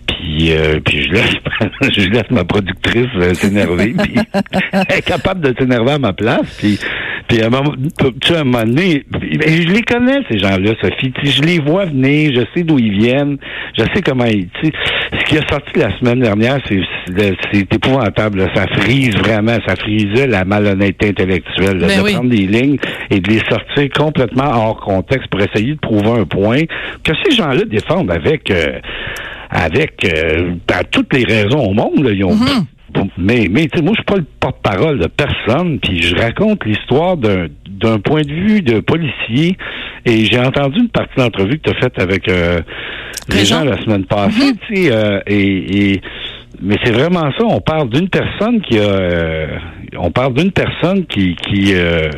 puis, 0.06 0.52
euh, 0.52 0.78
puis 0.84 1.02
je 1.04 1.12
laisse, 1.12 1.34
je 1.96 2.08
laisse 2.08 2.30
ma 2.30 2.44
productrice 2.44 3.08
euh, 3.16 3.34
s'énerver, 3.34 3.94
puis 4.00 4.14
elle 4.72 4.98
est 4.98 5.02
capable 5.02 5.40
de 5.40 5.54
s'énerver 5.58 5.92
à 5.92 5.98
ma 5.98 6.12
place, 6.12 6.46
puis, 6.58 6.78
puis 7.32 7.42
à 7.42 7.46
un 7.46 7.50
moment, 7.50 7.72
tu 8.20 8.34
à 8.34 8.40
un 8.40 8.44
moment 8.44 8.64
donné, 8.64 9.04
ben, 9.10 9.20
je 9.48 9.68
les 9.72 9.82
connais, 9.82 10.18
ces 10.30 10.38
gens-là, 10.38 10.72
Sophie. 10.82 11.12
Je 11.22 11.42
les 11.42 11.58
vois 11.60 11.86
venir, 11.86 12.32
je 12.34 12.42
sais 12.54 12.62
d'où 12.62 12.78
ils 12.78 12.92
viennent, 12.98 13.38
je 13.76 13.84
sais 13.94 14.02
comment 14.04 14.24
ils. 14.26 14.48
tu 14.60 14.66
sais, 14.66 14.72
Ce 15.18 15.24
qui 15.24 15.38
a 15.38 15.48
sorti 15.48 15.78
la 15.78 15.96
semaine 15.98 16.20
dernière, 16.20 16.58
c'est 16.66 17.74
épouvantable. 17.74 18.40
là. 18.40 18.48
Ça 18.54 18.66
frise 18.66 19.16
vraiment, 19.16 19.56
ça 19.66 19.76
frisait 19.76 20.26
la 20.26 20.44
malhonnêteté 20.44 21.08
intellectuelle. 21.08 21.78
là, 21.78 21.86
Ben 21.86 21.98
de 22.00 22.04
oui. 22.04 22.12
prendre 22.12 22.30
des 22.30 22.46
lignes 22.46 22.76
et 23.10 23.20
de 23.20 23.30
les 23.30 23.40
sortir 23.48 23.88
complètement 23.96 24.50
hors 24.52 24.80
contexte 24.80 25.28
pour 25.28 25.40
essayer 25.40 25.74
de 25.74 25.80
prouver 25.80 26.20
un 26.20 26.24
point 26.24 26.60
que 27.02 27.12
ces 27.24 27.34
gens-là 27.34 27.62
défendent 27.64 28.10
avec 28.10 28.50
euh, 28.50 28.78
avec 29.50 30.04
euh, 30.04 30.52
ben, 30.68 30.80
toutes 30.90 31.12
les 31.14 31.24
raisons 31.24 31.60
au 31.60 31.72
monde. 31.74 32.02
là. 32.04 32.10
Ils 32.10 32.24
ont 32.24 32.32
Mm-hmm. 32.32 32.64
Mais, 33.18 33.48
mais 33.50 33.66
tu 33.66 33.78
sais, 33.78 33.82
moi, 33.82 33.92
je 33.94 34.00
suis 34.00 34.04
pas 34.04 34.16
le 34.16 34.26
porte-parole 34.40 34.98
de 34.98 35.06
personne, 35.06 35.78
puis 35.80 36.00
je 36.02 36.14
raconte 36.16 36.64
l'histoire 36.64 37.16
d'un 37.16 37.46
d'un 37.68 37.98
point 37.98 38.20
de 38.22 38.32
vue 38.32 38.62
de 38.62 38.78
policier. 38.80 39.56
Et 40.04 40.24
j'ai 40.24 40.38
entendu 40.38 40.78
une 40.80 40.88
partie 40.88 41.14
de 41.16 41.22
l'entrevue 41.22 41.58
que 41.58 41.70
tu 41.70 41.76
as 41.76 41.80
faite 41.80 41.98
avec 42.00 42.28
euh, 42.28 42.60
les 43.28 43.44
gens 43.44 43.64
la 43.64 43.80
semaine 43.82 44.04
passée, 44.04 44.52
tu 44.68 44.76
sais, 44.76 44.92
euh, 44.92 45.20
et, 45.26 45.92
et- 45.94 46.00
mais 46.60 46.76
c'est 46.84 46.92
vraiment 46.92 47.30
ça. 47.36 47.44
On 47.44 47.60
parle 47.60 47.88
d'une 47.88 48.08
personne 48.08 48.60
qui 48.60 48.78
a, 48.78 48.82
euh, 48.82 49.46
on 49.96 50.10
parle 50.12 50.34
d'une 50.34 50.52
personne 50.52 51.06
qui 51.06 51.34
qui 51.34 51.72
euh, 51.74 52.08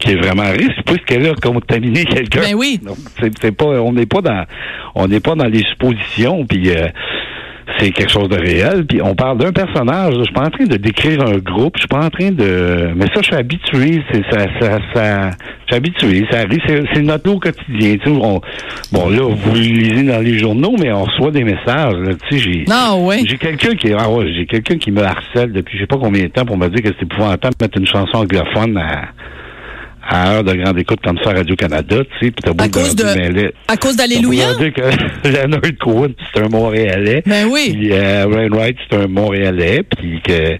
qui 0.00 0.10
est 0.12 0.16
vraiment 0.16 0.42
à 0.42 0.50
risque 0.52 0.82
puisqu'elle 0.84 1.26
a 1.28 1.34
contaminé 1.34 2.04
quelqu'un. 2.04 2.40
Ben 2.40 2.54
oui. 2.56 2.80
Donc, 2.84 2.96
c'est 3.20 3.30
c'est 3.40 3.52
pas, 3.56 3.66
on 3.80 3.92
n'est 3.92 4.06
pas 4.06 4.20
dans, 4.22 4.44
on 4.96 5.06
n'est 5.06 5.20
pas 5.20 5.36
dans 5.36 5.46
les 5.46 5.62
suppositions, 5.70 6.44
puis 6.46 6.70
euh, 6.70 6.88
c'est 7.78 7.90
quelque 7.90 8.10
chose 8.10 8.28
de 8.28 8.36
réel. 8.36 8.84
Puis 8.86 9.00
on 9.02 9.14
parle 9.14 9.38
d'un 9.38 9.52
personnage. 9.52 10.14
Je 10.18 10.24
suis 10.24 10.32
pas 10.32 10.46
en 10.46 10.50
train 10.50 10.64
de 10.64 10.76
décrire 10.76 11.22
un 11.26 11.38
groupe. 11.38 11.74
Je 11.76 11.82
suis 11.82 11.88
pas 11.88 12.04
en 12.04 12.10
train 12.10 12.30
de, 12.30 12.90
mais 12.94 13.06
ça, 13.06 13.20
je 13.20 13.26
suis 13.26 13.34
habitué. 13.34 14.02
C'est 14.12 14.22
ça, 14.30 14.46
ça, 14.60 14.78
ça. 14.94 15.30
Je 15.30 15.66
suis 15.66 15.76
habitué. 15.76 16.26
Ça 16.30 16.40
arrive. 16.40 16.60
C'est, 16.66 17.02
notre 17.02 17.28
lot 17.28 17.38
quotidien. 17.38 17.96
Tu 17.96 18.04
sais, 18.04 18.10
on- 18.10 18.40
bon 18.92 19.08
là, 19.10 19.22
vous 19.28 19.54
le 19.54 19.60
lisez 19.60 20.02
dans 20.04 20.20
les 20.20 20.38
journaux, 20.38 20.74
mais 20.78 20.92
on 20.92 21.04
reçoit 21.04 21.30
des 21.30 21.44
messages. 21.44 21.94
là. 21.94 22.12
Tu 22.28 22.38
sais, 22.38 22.50
j'ai. 22.50 22.64
Non, 22.68 23.06
ouais. 23.06 23.22
J'ai 23.26 23.38
quelqu'un 23.38 23.74
qui 23.74 23.92
ah 23.92 24.10
ouais, 24.10 24.32
j'ai 24.34 24.46
quelqu'un 24.46 24.76
qui 24.78 24.90
me 24.90 25.02
harcèle 25.02 25.52
depuis 25.52 25.76
je 25.78 25.82
sais 25.82 25.86
pas 25.86 25.98
combien 25.98 26.22
de 26.22 26.28
temps 26.28 26.44
pour 26.44 26.56
me 26.56 26.68
dire 26.68 26.82
que 26.82 26.88
c'est 26.98 27.04
épouvantable 27.04 27.54
de 27.58 27.64
mettre 27.64 27.78
une 27.78 27.86
chanson 27.86 28.18
anglophone 28.18 28.76
à, 28.76 29.08
à 30.06 30.32
heure 30.34 30.44
de 30.44 30.54
grande 30.54 30.78
écoute 30.78 31.00
comme 31.04 31.18
ça 31.24 31.30
à 31.30 31.34
Radio-Canada, 31.34 31.96
tu 32.18 32.26
sais, 32.26 32.30
puis 32.32 32.42
t'as 32.42 32.52
beau 32.52 32.64
À 32.64 32.68
cause 32.68 32.94
de- 32.96 33.04
là, 33.04 33.48
À 33.68 33.76
cause 33.76 33.96
d'Alléluia? 33.96 34.54
dire 34.54 34.72
que 34.72 35.28
Leonard 35.28 35.60
Cohen, 35.80 36.08
c'est 36.34 36.42
un 36.42 36.48
Montréalais. 36.48 37.22
Ben 37.26 37.46
oui. 37.50 37.70
Puis 37.72 37.92
euh, 37.92 38.26
c'est 38.90 38.96
un 38.96 39.06
Montréalais, 39.06 39.82
puis 39.96 40.20
que, 40.22 40.56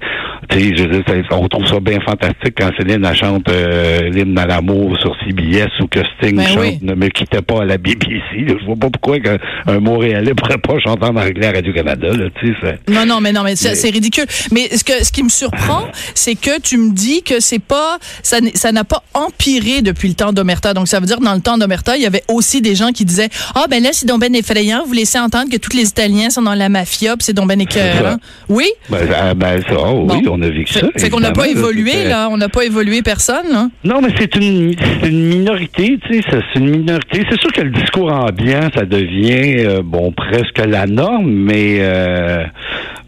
tu 0.48 0.58
sais, 0.60 0.76
je 0.76 0.82
veux 0.84 1.02
dire, 1.02 1.04
ça- 1.28 1.36
on 1.36 1.48
trouve 1.48 1.66
ça 1.66 1.80
bien 1.80 1.98
fantastique 2.00 2.54
quand 2.58 2.70
Céline 2.78 3.06
chante 3.14 3.48
euh, 3.50 4.08
l'hymne 4.10 4.38
à 4.38 4.46
l'amour 4.46 4.96
sur 5.00 5.14
CBS 5.26 5.68
ou 5.80 5.86
que 5.88 6.00
Sting 6.18 6.36
Ben 6.36 6.46
chante 6.46 6.58
oui. 6.60 6.78
Ne 6.82 6.94
me 6.94 7.08
quittez 7.08 7.42
pas 7.42 7.62
à 7.62 7.64
la 7.64 7.78
BBC. 7.78 8.20
Je 8.46 8.64
vois 8.64 8.76
pas 8.76 8.90
pourquoi 8.90 9.18
qu'un 9.20 9.38
un 9.66 9.80
Montréalais 9.80 10.34
pourrait 10.34 10.58
pas 10.58 10.78
chanter 10.78 11.04
en 11.06 11.16
anglais 11.16 11.46
à 11.46 11.52
Radio-Canada, 11.52 12.08
là, 12.08 12.26
tu 12.40 12.54
sais, 12.62 12.78
Non, 12.88 13.04
non, 13.06 13.20
mais 13.20 13.32
non, 13.32 13.42
mais, 13.42 13.56
c'est- 13.56 13.90
ridicule. 13.90 14.24
Mais 14.52 14.68
ce 14.76 14.84
que, 14.84 15.04
ce 15.04 15.12
qui 15.12 15.22
me 15.22 15.28
surprend, 15.28 15.86
c'est 16.14 16.34
que 16.34 16.60
tu 16.60 16.76
me 16.78 16.92
dis 16.92 17.22
que 17.22 17.40
c'est 17.40 17.58
pas, 17.62 17.98
ça, 18.22 18.38
n'a 18.72 18.84
pas 18.84 19.02
empiré 19.32 19.82
depuis 19.82 20.08
le 20.08 20.14
temps 20.14 20.32
d'Omerta. 20.32 20.74
Donc, 20.74 20.88
ça 20.88 21.00
veut 21.00 21.06
dire, 21.06 21.20
dans 21.20 21.34
le 21.34 21.40
temps 21.40 21.58
d'Omerta, 21.58 21.96
il 21.96 22.02
y 22.02 22.06
avait 22.06 22.22
aussi 22.28 22.60
des 22.60 22.74
gens 22.74 22.90
qui 22.92 23.04
disaient, 23.04 23.28
ah, 23.54 23.64
ben 23.68 23.82
là, 23.82 23.90
c'est 23.92 24.06
donc 24.06 24.20
ben 24.20 24.34
effrayant. 24.34 24.82
Vous 24.86 24.92
laissez 24.92 25.18
entendre 25.18 25.50
que 25.50 25.56
tous 25.56 25.76
les 25.76 25.88
Italiens 25.88 26.30
sont 26.30 26.42
dans 26.42 26.54
la 26.54 26.68
mafia, 26.68 27.16
puis 27.16 27.24
c'est 27.24 27.32
donc 27.32 27.48
ben 27.48 27.60
écœurant. 27.60 28.16
Oui? 28.48 28.66
Ben, 28.90 29.08
ah, 29.14 29.34
ben, 29.34 29.60
ça, 29.62 29.74
oh, 29.78 30.06
oui, 30.08 30.22
Bon. 30.22 30.38
on 30.38 30.42
a 30.42 30.48
vécu 30.48 30.72
ça. 30.72 30.86
fait 30.96 31.10
qu'on 31.10 31.20
n'a 31.20 31.32
pas 31.32 31.48
évolué, 31.48 32.04
là. 32.04 32.28
On 32.30 32.36
n'a 32.36 32.48
pas 32.48 32.64
évolué 32.64 33.02
personne, 33.02 33.48
là. 33.50 33.68
Non, 33.84 34.00
mais 34.00 34.10
c'est 34.18 34.34
une, 34.36 34.74
minorité, 35.04 35.98
tu 36.06 36.20
sais, 36.20 36.28
c'est 36.30 36.58
une 36.58 36.70
minorité. 36.70 37.24
C'est 37.30 37.40
sûr 37.40 37.52
que 37.52 37.62
le 37.62 37.70
discours 37.70 38.12
ambiant, 38.12 38.68
ça 38.74 38.84
devient, 38.84 39.64
euh, 39.64 39.82
bon, 39.84 40.12
presque 40.12 40.58
la 40.58 40.86
norme, 40.86 41.30
mais, 41.30 41.78
euh, 41.80 42.44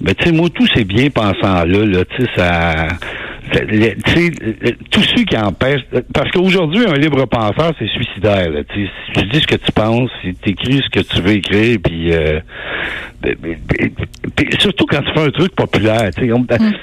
mais 0.01 0.15
tu 0.15 0.25
sais, 0.25 0.33
moi, 0.33 0.49
tous 0.53 0.69
ces 0.75 0.85
bien 0.85 1.11
pensants-là, 1.11 1.87
là, 1.87 2.05
tu 2.05 2.23
sais, 2.23 2.31
ça... 2.37 2.89
le- 3.53 4.69
euh, 4.69 4.71
tous 4.91 5.03
ceux 5.03 5.25
qui 5.25 5.37
empêchent... 5.37 5.85
Parce 6.13 6.31
qu'aujourd'hui, 6.31 6.85
un 6.89 6.95
libre 6.95 7.25
penseur, 7.27 7.73
c'est 7.79 7.89
suicidaire. 7.89 8.51
Là. 8.51 8.61
Si 8.75 8.89
tu 9.15 9.27
dis 9.27 9.41
ce 9.41 9.47
que 9.47 9.57
tu 9.57 9.73
penses, 9.73 10.11
si 10.23 10.35
tu 10.35 10.51
écris 10.51 10.83
ce 10.83 10.89
que 11.01 11.05
tu 11.07 11.21
veux 11.21 11.33
écrire, 11.33 11.79
puis... 11.83 12.13
Euh, 12.13 12.41
ben, 13.23 13.35
ben, 13.41 13.57
ben, 14.37 14.47
surtout 14.59 14.87
quand 14.87 15.01
tu 15.03 15.13
fais 15.13 15.27
un 15.27 15.31
truc 15.31 15.55
populaire, 15.55 16.11
on- 16.33 16.45
puis 16.45 16.77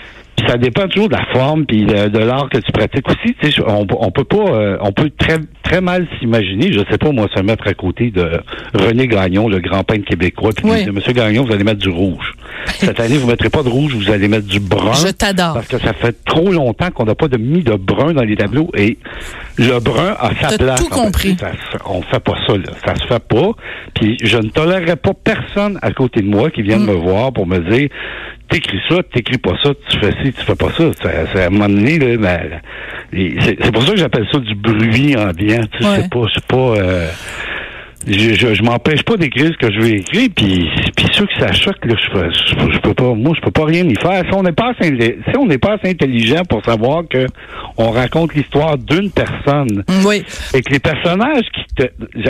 ça 0.48 0.58
dépend 0.58 0.88
toujours 0.88 1.08
de 1.10 1.16
la 1.16 1.26
forme 1.34 1.66
puis 1.66 1.86
de, 1.86 2.08
de 2.08 2.18
l'art 2.20 2.50
que 2.50 2.58
tu 2.58 2.72
pratiques 2.72 3.08
aussi. 3.08 3.36
Tu 3.42 3.52
sais, 3.52 3.62
on, 3.68 3.86
on 4.00 4.12
peut 4.12 4.24
pas, 4.24 4.38
euh, 4.38 4.78
on 4.82 4.92
peut 4.92 5.12
très 5.18 5.38
très 5.64 5.82
mal 5.82 6.08
s'imaginer. 6.20 6.72
Je 6.74 6.80
sais 6.90 6.98
pas 6.98 7.12
moi 7.12 7.28
se 7.36 7.42
mettre 7.42 7.68
à 7.68 7.74
côté 7.74 8.10
de 8.12 8.42
René 8.74 9.08
Gagnon, 9.08 9.48
le 9.48 9.60
grand 9.60 9.84
peintre 9.84 10.06
québécois, 10.06 10.50
puis 10.56 10.66
Oui. 10.70 10.86
de 10.86 10.92
Monsieur 10.92 11.14
Gagnon, 11.14 11.44
vous 11.46 11.54
allez 11.54 11.64
mettre 11.64 11.80
du 11.80 11.90
rouge. 11.90 12.34
Cette 12.68 13.00
année, 13.00 13.18
vous 13.18 13.28
mettrez 13.28 13.50
pas 13.50 13.64
de 13.64 13.70
rouge, 13.70 13.94
vous 13.96 14.12
allez 14.12 14.28
mettre 14.28 14.48
du 14.48 14.60
brun. 14.60 14.94
Je 14.94 15.12
t'adore. 15.12 15.54
Parce 15.54 15.68
que 15.68 15.78
ça 15.80 15.94
fait 15.94 16.16
trop 16.26 16.52
longtemps 16.52 16.90
qu'on 16.92 17.06
n'a 17.06 17.16
pas 17.16 17.28
de 17.28 17.38
mis 17.38 17.62
de 17.64 17.76
brun 17.76 18.14
dans 18.14 18.24
les 18.24 18.36
tableaux 18.36 18.70
et 18.76 18.98
le 19.58 19.80
brun 19.80 20.16
a 20.20 20.32
sa 20.42 20.58
place. 20.58 20.82
tout 20.84 20.90
compris. 20.90 21.38
Ça 21.40 21.52
on 21.86 22.02
fait 22.02 22.20
pas 22.20 22.36
ça, 22.48 22.54
là. 22.58 22.64
Ça 22.86 22.96
se 22.96 23.06
fait 23.06 23.24
pas. 23.24 23.52
Puis 23.94 24.18
je 24.24 24.38
ne 24.38 24.50
tolérerai 24.50 24.96
pas 24.96 25.12
personne 25.14 25.78
à 25.82 25.92
côté 25.92 26.22
de 26.22 26.28
moi 26.28 26.50
qui 26.50 26.62
Mm. 26.62 26.66
vienne 26.66 26.86
me 26.86 26.94
voir 26.94 27.32
pour 27.32 27.46
me 27.48 27.60
dire 27.60 27.90
t'écris 28.50 28.80
ça, 28.90 28.98
t'écris 29.14 29.38
pas 29.38 29.54
ça, 29.64 29.70
tu 29.90 29.98
fais 30.00 30.12
ci, 30.24 30.34
tu 30.34 30.42
fais 30.44 30.56
pas 30.56 30.70
ça. 30.78 30.84
Ça, 31.02 31.10
à 31.44 31.48
un 31.48 31.50
moment 31.50 31.68
donné, 31.70 32.00
là, 32.00 32.18
ben, 32.18 32.62
c'est 33.42 33.72
pour 33.72 33.84
ça 33.84 33.92
que 33.92 33.98
j'appelle 33.98 34.28
ça 34.32 34.40
du 34.40 34.56
bruit 34.56 35.16
ambiant. 35.18 35.64
Tu 35.72 35.84
sais, 35.84 35.90
Ouais. 35.90 35.96
c'est 36.02 36.10
pas, 36.10 36.26
c'est 36.34 36.46
pas. 36.46 36.56
euh, 36.78 37.08
je, 38.08 38.34
je, 38.34 38.56
je 38.56 38.64
m'empêche 38.64 39.04
pas 39.04 39.16
d'écrire 39.16 39.52
ce 39.54 39.58
que 39.68 39.72
je 39.72 39.80
veux 39.80 39.94
écrire, 39.94 40.28
puis, 40.36 40.68
puis 40.96 41.06
ceux 41.14 41.28
que 41.28 41.34
ça 41.40 41.52
choque, 41.52 41.86
là, 41.86 41.94
je, 42.00 42.06
je, 42.50 42.56
peux- 42.56 42.72
je 42.74 42.80
peux 42.80 42.94
pas, 42.96 43.14
moi, 43.14 43.34
je 43.36 43.42
peux 43.42 43.52
pas 43.52 43.66
rien 43.66 43.86
y 43.86 43.94
faire. 43.96 44.24
Si 44.28 44.34
on 44.34 44.42
n'est 44.42 44.52
pas 44.54 44.72
assez, 44.72 44.90
si 45.30 45.38
on 45.38 45.46
n'est 45.46 45.60
pas 45.60 45.74
assez 45.74 45.92
intelligent 45.92 46.44
pour 46.50 46.66
savoir 46.66 47.04
que 47.08 47.28
on 47.78 47.92
raconte 47.92 48.34
l'histoire 48.34 48.78
d'une 48.80 49.12
personne, 49.12 49.84
Oui. 50.06 50.24
et 50.56 50.62
que 50.62 50.72
les 50.74 50.80
personnages 50.80 51.44
qui 51.54 51.76
te... 51.76 51.84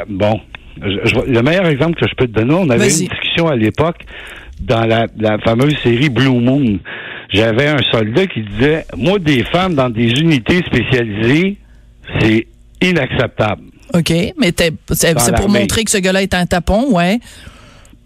Bon, 0.10 0.41
je- 0.82 1.32
le 1.32 1.41
meilleur 1.41 1.65
exemple 1.67 1.95
que 2.01 2.08
je 2.08 2.15
peux 2.15 2.27
te 2.27 2.34
donner, 2.38 2.54
on 2.54 2.69
avait 2.69 2.89
une 2.89 3.08
discussion 3.08 3.47
à 3.47 3.56
l'époque 3.56 3.99
dans 4.60 4.86
la, 4.86 5.08
la 5.17 5.38
fameuse 5.39 5.77
série 5.84 6.10
Blue 6.10 6.27
Moon. 6.39 6.80
J'avais 7.31 7.67
un 7.67 7.81
soldat 7.91 8.27
qui 8.27 8.41
disait, 8.41 8.85
moi, 8.97 9.17
des 9.19 9.43
femmes 9.45 9.73
dans 9.75 9.89
des 9.89 10.09
unités 10.19 10.57
spécialisées, 10.65 11.57
c'est 12.19 12.47
inacceptable. 12.81 13.63
OK. 13.93 14.09
Mais 14.37 14.53
c'est 14.91 15.35
pour 15.35 15.49
montrer 15.49 15.83
que 15.83 15.91
ce 15.91 15.97
gars-là 15.97 16.21
est 16.23 16.33
un 16.33 16.45
tapon, 16.45 16.93
ouais. 16.93 17.19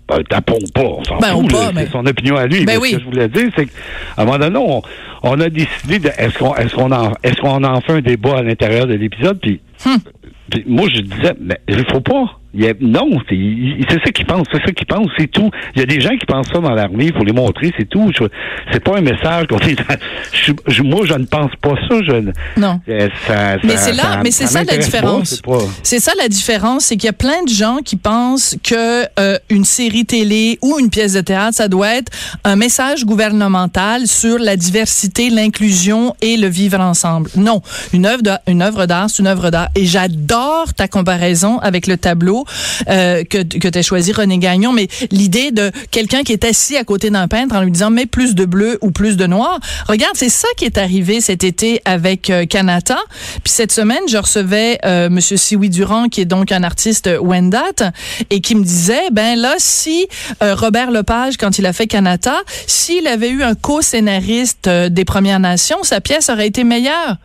Ben, 0.07 0.21
tapons 0.29 0.59
pas, 0.73 0.83
on 0.83 1.03
s'en 1.03 1.17
Ben, 1.19 1.31
fout, 1.33 1.51
pas, 1.51 1.61
là, 1.65 1.71
mais- 1.73 1.85
c'est 1.85 1.91
son 1.91 2.05
opinion 2.05 2.35
à 2.37 2.45
lui. 2.45 2.63
Ben 2.63 2.73
mais 2.73 2.77
oui. 2.77 2.91
Ce 2.91 2.95
que 2.97 3.01
je 3.01 3.05
voulais 3.05 3.27
dire, 3.27 3.49
c'est 3.55 3.65
qu'à 3.65 3.71
un 4.17 4.25
moment 4.25 4.37
donné, 4.37 4.57
on, 4.59 4.81
on 5.23 5.39
a 5.41 5.49
décidé 5.49 5.97
de 5.97 6.09
est-ce 6.17 6.37
qu'on 6.37 6.55
est-ce 6.55 6.75
qu'on 6.75 6.91
en 6.91 7.13
est-ce 7.23 7.41
qu'on 7.41 7.63
en 7.63 7.81
fait 7.81 7.93
un 7.93 8.01
débat 8.01 8.37
à 8.37 8.43
l'intérieur 8.43 8.85
de 8.85 8.93
l'épisode, 8.93 9.39
puis 9.41 9.59
Hmm. 9.83 9.97
puis 10.51 10.63
moi 10.67 10.87
je 10.93 11.01
disais 11.01 11.33
mais 11.41 11.59
il 11.67 11.83
faut 11.91 12.01
pas. 12.01 12.37
Il 12.55 12.63
y 12.63 12.67
a- 12.69 12.73
non, 12.79 13.09
c'est 13.29 13.99
ça 14.05 14.11
qu'ils 14.11 14.25
pensent, 14.25 14.47
c'est 14.51 14.61
ça 14.65 14.71
qu'ils 14.71 14.87
pensent, 14.87 15.09
c'est 15.17 15.27
tout. 15.31 15.49
Il 15.75 15.79
y 15.79 15.83
a 15.83 15.85
des 15.85 15.99
gens 16.01 16.15
qui 16.17 16.25
pensent 16.25 16.47
ça 16.53 16.59
dans 16.59 16.71
l'armée, 16.73 17.05
il 17.07 17.13
faut 17.13 17.23
les 17.23 17.33
montrer, 17.33 17.71
c'est 17.77 17.87
tout. 17.89 18.11
C'est 18.71 18.83
pas 18.83 18.97
un 18.97 19.01
message 19.01 19.47
qu'on 19.47 19.57
est. 19.59 19.75
je- 20.31 20.53
je- 20.67 20.83
moi, 20.83 21.01
je 21.05 21.13
ne 21.13 21.25
pense 21.25 21.51
pas 21.61 21.75
ça. 21.89 21.95
Je, 22.07 22.31
Non. 22.59 22.79
euh, 22.89 23.09
ça- 23.27 23.57
Mais 23.63 23.75
ça- 23.75 23.77
c'est 23.77 23.93
là, 23.93 24.21
mais 24.23 24.31
c'est 24.31 24.47
ça, 24.47 24.63
la 24.63 24.77
différence. 24.77 25.41
c'est 25.83 25.99
ça 25.99 26.11
la 26.17 26.27
différence, 26.29 26.85
c'est 26.85 26.95
qu'il 26.97 27.07
y 27.07 27.09
a 27.09 27.13
plein 27.13 27.43
de 27.43 27.49
gens 27.49 27.77
qui 27.83 27.95
pensent 27.97 28.55
que 28.63 29.05
euh, 29.19 29.37
une 29.49 29.65
série 29.65 30.05
télé 30.05 30.57
ou 30.61 30.79
une 30.79 30.89
pièce 30.89 31.13
de 31.13 31.21
théâtre, 31.21 31.55
ça 31.55 31.67
doit 31.67 31.95
être 31.95 32.11
un 32.43 32.55
message 32.55 33.05
gouvernemental 33.05 34.07
sur 34.07 34.39
la 34.39 34.55
diversité, 34.55 35.29
l'inclusion 35.29 36.15
et 36.21 36.37
le 36.37 36.47
vivre 36.47 36.79
ensemble. 36.79 37.29
Non, 37.35 37.61
une 37.93 38.05
œuvre, 38.05 38.21
une 38.47 38.61
œuvre 38.61 38.85
d'art, 38.85 39.09
c'est 39.09 39.21
une 39.21 39.27
œuvre 39.27 39.49
d'art. 39.49 39.67
Et 39.75 39.85
j'adore 39.85 40.73
ta 40.73 40.87
comparaison 40.87 41.59
avec 41.59 41.87
le 41.87 41.97
tableau 41.97 42.44
euh, 42.89 43.23
que 43.23 43.43
que 43.43 43.81
choisi 43.81 44.11
René 44.11 44.37
Gagnon, 44.37 44.71
mais 44.71 44.87
l'idée 45.11 45.51
de 45.51 45.71
quelqu'un 45.91 46.23
qui 46.23 46.33
est 46.33 46.43
assis 46.45 46.77
à 46.77 46.83
côté 46.83 47.09
d'un 47.09 47.27
peintre 47.27 47.55
en 47.55 47.61
lui 47.61 47.71
disant 47.71 47.89
mets 47.89 48.05
plus 48.05 48.35
de 48.35 48.45
bleu 48.45 48.77
ou 48.81 48.91
plus 48.91 49.17
de 49.17 49.27
noir. 49.27 49.59
Regarde, 49.87 50.15
c'est 50.15 50.29
ça 50.29 50.47
qui 50.57 50.65
est 50.65 50.77
arrivé 50.77 51.21
cet 51.21 51.43
été 51.43 51.81
avec 51.85 52.29
euh. 52.29 52.45
Puis 53.43 53.53
cette 53.53 53.71
semaine, 53.71 54.01
je 54.09 54.17
recevais 54.17 54.79
euh, 54.85 55.09
Monsieur 55.09 55.37
Siwi 55.37 55.69
Durand, 55.69 56.07
qui 56.07 56.21
est 56.21 56.25
donc 56.25 56.51
un 56.51 56.63
artiste 56.63 57.09
Wendat, 57.19 57.91
et 58.29 58.41
qui 58.41 58.55
me 58.55 58.63
disait, 58.63 59.09
ben 59.11 59.37
là, 59.37 59.55
si 59.57 60.07
euh, 60.43 60.55
Robert 60.55 60.91
Lepage, 60.91 61.37
quand 61.37 61.57
il 61.59 61.65
a 61.65 61.73
fait 61.73 61.87
Kanata, 61.87 62.37
s'il 62.67 63.07
avait 63.07 63.29
eu 63.29 63.43
un 63.43 63.55
co-scénariste 63.55 64.67
euh, 64.67 64.89
des 64.89 65.05
Premières 65.05 65.39
Nations, 65.39 65.83
sa 65.83 66.01
pièce 66.01 66.29
aurait 66.29 66.47
été 66.47 66.63
meilleure. 66.63 67.17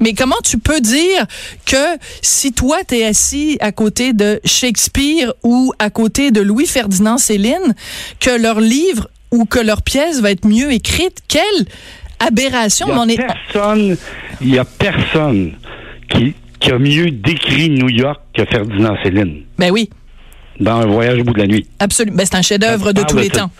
Mais 0.00 0.14
comment 0.14 0.36
tu 0.44 0.58
peux 0.58 0.80
dire 0.80 1.26
que 1.66 1.98
si 2.22 2.52
toi 2.52 2.78
t'es 2.86 3.04
assis 3.04 3.56
à 3.60 3.70
côté 3.72 4.12
de 4.12 4.40
Shakespeare 4.44 5.32
ou 5.42 5.72
à 5.78 5.90
côté 5.90 6.30
de 6.30 6.40
Louis-Ferdinand 6.40 7.18
Céline, 7.18 7.74
que 8.18 8.30
leur 8.30 8.60
livre 8.60 9.08
ou 9.30 9.44
que 9.44 9.58
leur 9.60 9.82
pièce 9.82 10.20
va 10.20 10.30
être 10.30 10.46
mieux 10.46 10.72
écrite? 10.72 11.18
Quelle 11.28 11.66
aberration! 12.18 12.86
Il 12.88 12.92
Mais 12.94 12.98
on 12.98 13.06
y 13.08 13.12
est- 13.14 13.20
a 13.22 13.34
personne, 13.34 13.96
il 14.40 14.54
y 14.54 14.58
a 14.58 14.64
personne 14.64 15.52
qui 16.08 16.34
qui 16.58 16.70
a 16.72 16.78
mieux 16.78 17.10
décrit 17.10 17.70
New 17.70 17.88
York 17.88 18.20
que 18.34 18.44
Ferdinand 18.44 18.94
Céline 19.02 19.44
Ben 19.58 19.70
oui, 19.70 19.88
dans 20.58 20.80
Un 20.80 20.86
voyage 20.86 21.18
au 21.20 21.24
bout 21.24 21.32
de 21.32 21.38
la 21.38 21.46
nuit. 21.46 21.66
absolument. 21.78 22.18
Ben, 22.18 22.26
c'est 22.26 22.36
un 22.36 22.42
chef-d'œuvre 22.42 22.92
de 22.92 23.00
Ah, 23.00 23.04
tous 23.04 23.16
ben, 23.16 23.22
les 23.22 23.30
temps. 23.30 23.50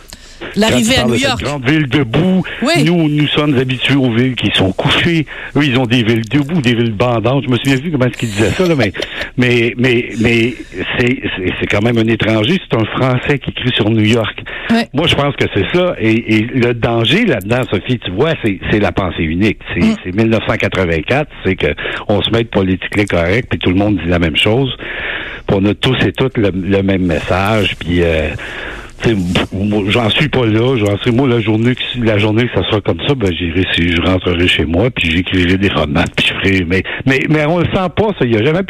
L'arrivée 0.57 0.97
à 0.97 1.05
New 1.05 1.13
de 1.13 1.19
cette 1.19 1.29
York. 1.29 1.43
grande 1.43 1.69
ville 1.69 1.89
debout. 1.89 2.43
Oui. 2.63 2.85
Nous, 2.85 3.09
nous 3.09 3.27
sommes 3.29 3.57
habitués 3.59 3.95
aux 3.97 4.11
villes 4.13 4.35
qui 4.35 4.51
sont 4.55 4.73
couchées. 4.73 5.27
Eux, 5.57 5.65
ils 5.65 5.79
ont 5.79 5.87
des 5.87 6.03
villes 6.03 6.25
debout, 6.29 6.61
des 6.61 6.75
villes 6.75 6.93
bandantes. 6.93 7.45
Je 7.45 7.51
me 7.51 7.57
souviens 7.57 7.79
plus 7.79 7.91
comment 7.91 8.07
est-ce 8.07 8.19
qu'ils 8.19 8.31
disaient 8.31 8.51
ça, 8.51 8.67
là, 8.67 8.75
mais, 8.77 8.93
mais, 9.37 9.75
mais, 9.79 10.09
mais 10.21 10.55
c'est, 10.99 11.67
quand 11.71 11.83
même 11.83 11.99
un 11.99 12.07
étranger. 12.07 12.59
C'est 12.71 12.77
un 12.81 12.85
Français 12.85 13.39
qui 13.39 13.51
écrit 13.51 13.71
sur 13.75 13.89
New 13.91 14.05
York. 14.05 14.39
Moi, 14.93 15.07
je 15.07 15.15
pense 15.15 15.35
que 15.37 15.45
c'est 15.55 15.67
ça. 15.77 15.95
Et, 16.01 16.37
et 16.37 16.41
le 16.43 16.75
danger 16.75 17.25
là-dedans, 17.25 17.63
Sophie, 17.71 17.99
tu 17.99 18.11
vois, 18.13 18.35
c'est, 18.45 18.79
la 18.79 18.93
pensée 18.93 19.23
unique. 19.23 19.59
C'est, 19.75 19.81
Mm. 19.81 19.97
c'est 20.05 20.15
1984. 20.15 21.29
C'est 21.45 21.57
que 21.57 21.69
on 22.09 22.21
se 22.23 22.31
met 22.31 22.45
de 22.45 22.49
politiquement 22.49 23.05
correct, 23.09 23.47
puis 23.51 23.59
tout 23.59 23.71
le 23.71 23.77
monde 23.77 23.97
dit 24.03 24.09
la 24.09 24.19
même 24.19 24.37
chose. 24.37 24.75
Puis 25.47 25.57
on 25.61 25.65
a 25.67 25.75
tous 25.75 25.97
et 26.07 26.13
toutes 26.13 26.37
le, 26.39 26.51
le 26.55 26.83
même 26.83 27.07
message. 27.07 27.77
Puis 27.79 28.03
euh, 28.03 28.29
j'en 29.89 30.11
suis 30.11 30.29
pas 30.29 30.47
là. 30.47 30.77
J'en 30.77 30.97
suis 30.99 31.11
moi 31.13 31.29
la 31.29 31.41
journée 31.41 31.75
que 31.75 31.83
la 32.05 32.19
journée 32.19 32.47
que 32.47 32.55
ça 32.55 32.69
sera 32.69 32.81
comme 32.81 33.01
ça, 33.07 33.15
ben 33.15 33.33
j'irai 33.33 33.65
si 33.75 33.89
je 33.91 34.01
rentrerai 34.03 34.47
chez 34.49 34.65
moi, 34.65 34.91
puis 34.91 35.11
j'écrirai 35.11 35.57
des 35.59 35.69
romans, 35.69 36.05
puis 36.17 36.27
je 36.27 36.35
ferai. 36.35 36.65
Mais 36.67 36.83
mais 37.07 37.21
mais 37.29 37.45
on 37.47 37.59
le 37.59 37.65
sent 37.67 37.89
pas, 37.97 38.09
ça. 38.19 38.25
Il 38.25 38.35
y 38.35 38.37
a 38.37 38.45
jamais. 38.45 38.61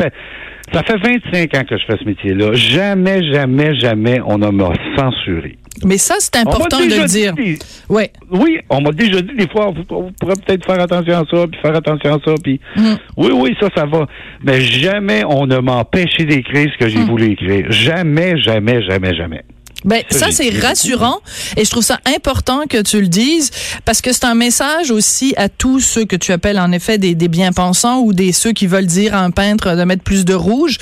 Ça 0.72 0.84
fait 0.84 0.96
25 0.98 1.54
ans 1.56 1.64
que 1.68 1.76
je 1.76 1.84
fais 1.84 1.96
ce 2.00 2.04
métier-là. 2.04 2.52
Jamais, 2.52 3.24
jamais, 3.32 3.74
jamais 3.74 4.20
on 4.24 4.38
ne 4.38 4.50
m'a 4.50 4.70
censuré. 4.96 5.56
Mais 5.84 5.98
ça, 5.98 6.14
c'est 6.20 6.36
On 6.36 6.40
important 6.48 6.78
de 6.78 6.84
le 6.84 7.06
dire. 7.08 7.32
dit- 7.34 7.58
Ouais. 7.88 8.10
oui, 8.30 8.58
on 8.68 8.80
m'a 8.80 8.92
déjà 8.92 9.20
dit 9.20 9.34
des 9.36 9.48
fois, 9.48 9.72
vous, 9.74 9.82
vous 9.88 10.10
pourrez 10.20 10.34
peut-être 10.46 10.64
faire 10.64 10.78
attention 10.80 11.14
à 11.14 11.24
ça, 11.28 11.46
puis 11.48 11.60
faire 11.60 11.74
attention 11.74 12.14
à 12.14 12.18
ça, 12.24 12.34
puis 12.44 12.60
Mm. 12.76 12.82
oui, 13.16 13.30
oui, 13.34 13.56
ça, 13.58 13.68
ça 13.74 13.84
va. 13.86 14.06
Mais 14.44 14.60
jamais 14.60 15.24
on 15.26 15.46
ne 15.46 15.58
m'a 15.58 15.76
empêché 15.78 16.24
d'écrire 16.24 16.70
ce 16.72 16.78
que 16.84 16.88
j'ai 16.88 16.98
Mm. 16.98 17.08
voulu 17.08 17.32
écrire. 17.32 17.66
Jamais, 17.70 18.38
jamais, 18.40 18.80
jamais, 18.82 19.14
jamais. 19.16 19.42
Ben, 19.84 20.02
Ça, 20.10 20.30
c'est 20.30 20.50
rassurant 20.50 21.20
et 21.56 21.64
je 21.64 21.70
trouve 21.70 21.84
ça 21.84 21.98
important 22.16 22.66
que 22.68 22.82
tu 22.82 23.00
le 23.00 23.08
dises 23.08 23.50
parce 23.84 24.00
que 24.00 24.12
c'est 24.12 24.24
un 24.24 24.34
message 24.34 24.90
aussi 24.90 25.34
à 25.36 25.48
tous 25.48 25.80
ceux 25.80 26.04
que 26.04 26.16
tu 26.16 26.32
appelles 26.32 26.58
en 26.58 26.72
effet 26.72 26.98
des, 26.98 27.14
des 27.14 27.28
bien-pensants 27.28 28.00
ou 28.00 28.12
des 28.12 28.32
ceux 28.32 28.52
qui 28.52 28.66
veulent 28.66 28.86
dire 28.86 29.14
à 29.14 29.20
un 29.20 29.30
peintre 29.30 29.76
de 29.76 29.84
mettre 29.84 30.02
plus 30.02 30.24
de 30.24 30.34
rouge. 30.34 30.78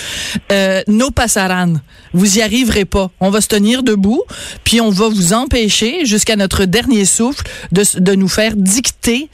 Euh, 0.53 0.83
no 0.89 1.11
passaran. 1.11 1.75
Vous 2.13 2.39
y 2.39 2.43
arriverez 2.43 2.85
pas. 2.85 3.11
On 3.21 3.31
va 3.31 3.41
se 3.41 3.49
tenir 3.49 3.83
debout 3.83 4.23
puis 4.65 4.81
on 4.81 4.91
va 4.91 5.09
vous 5.09 5.33
empêcher 5.33 6.05
jusqu'à 6.05 6.37
notre 6.37 6.65
dernier 6.65 7.05
souffle 7.05 7.45
de, 7.73 7.83
de 7.99 8.15
nous 8.15 8.29
faire 8.29 8.55
dicter 8.57 9.29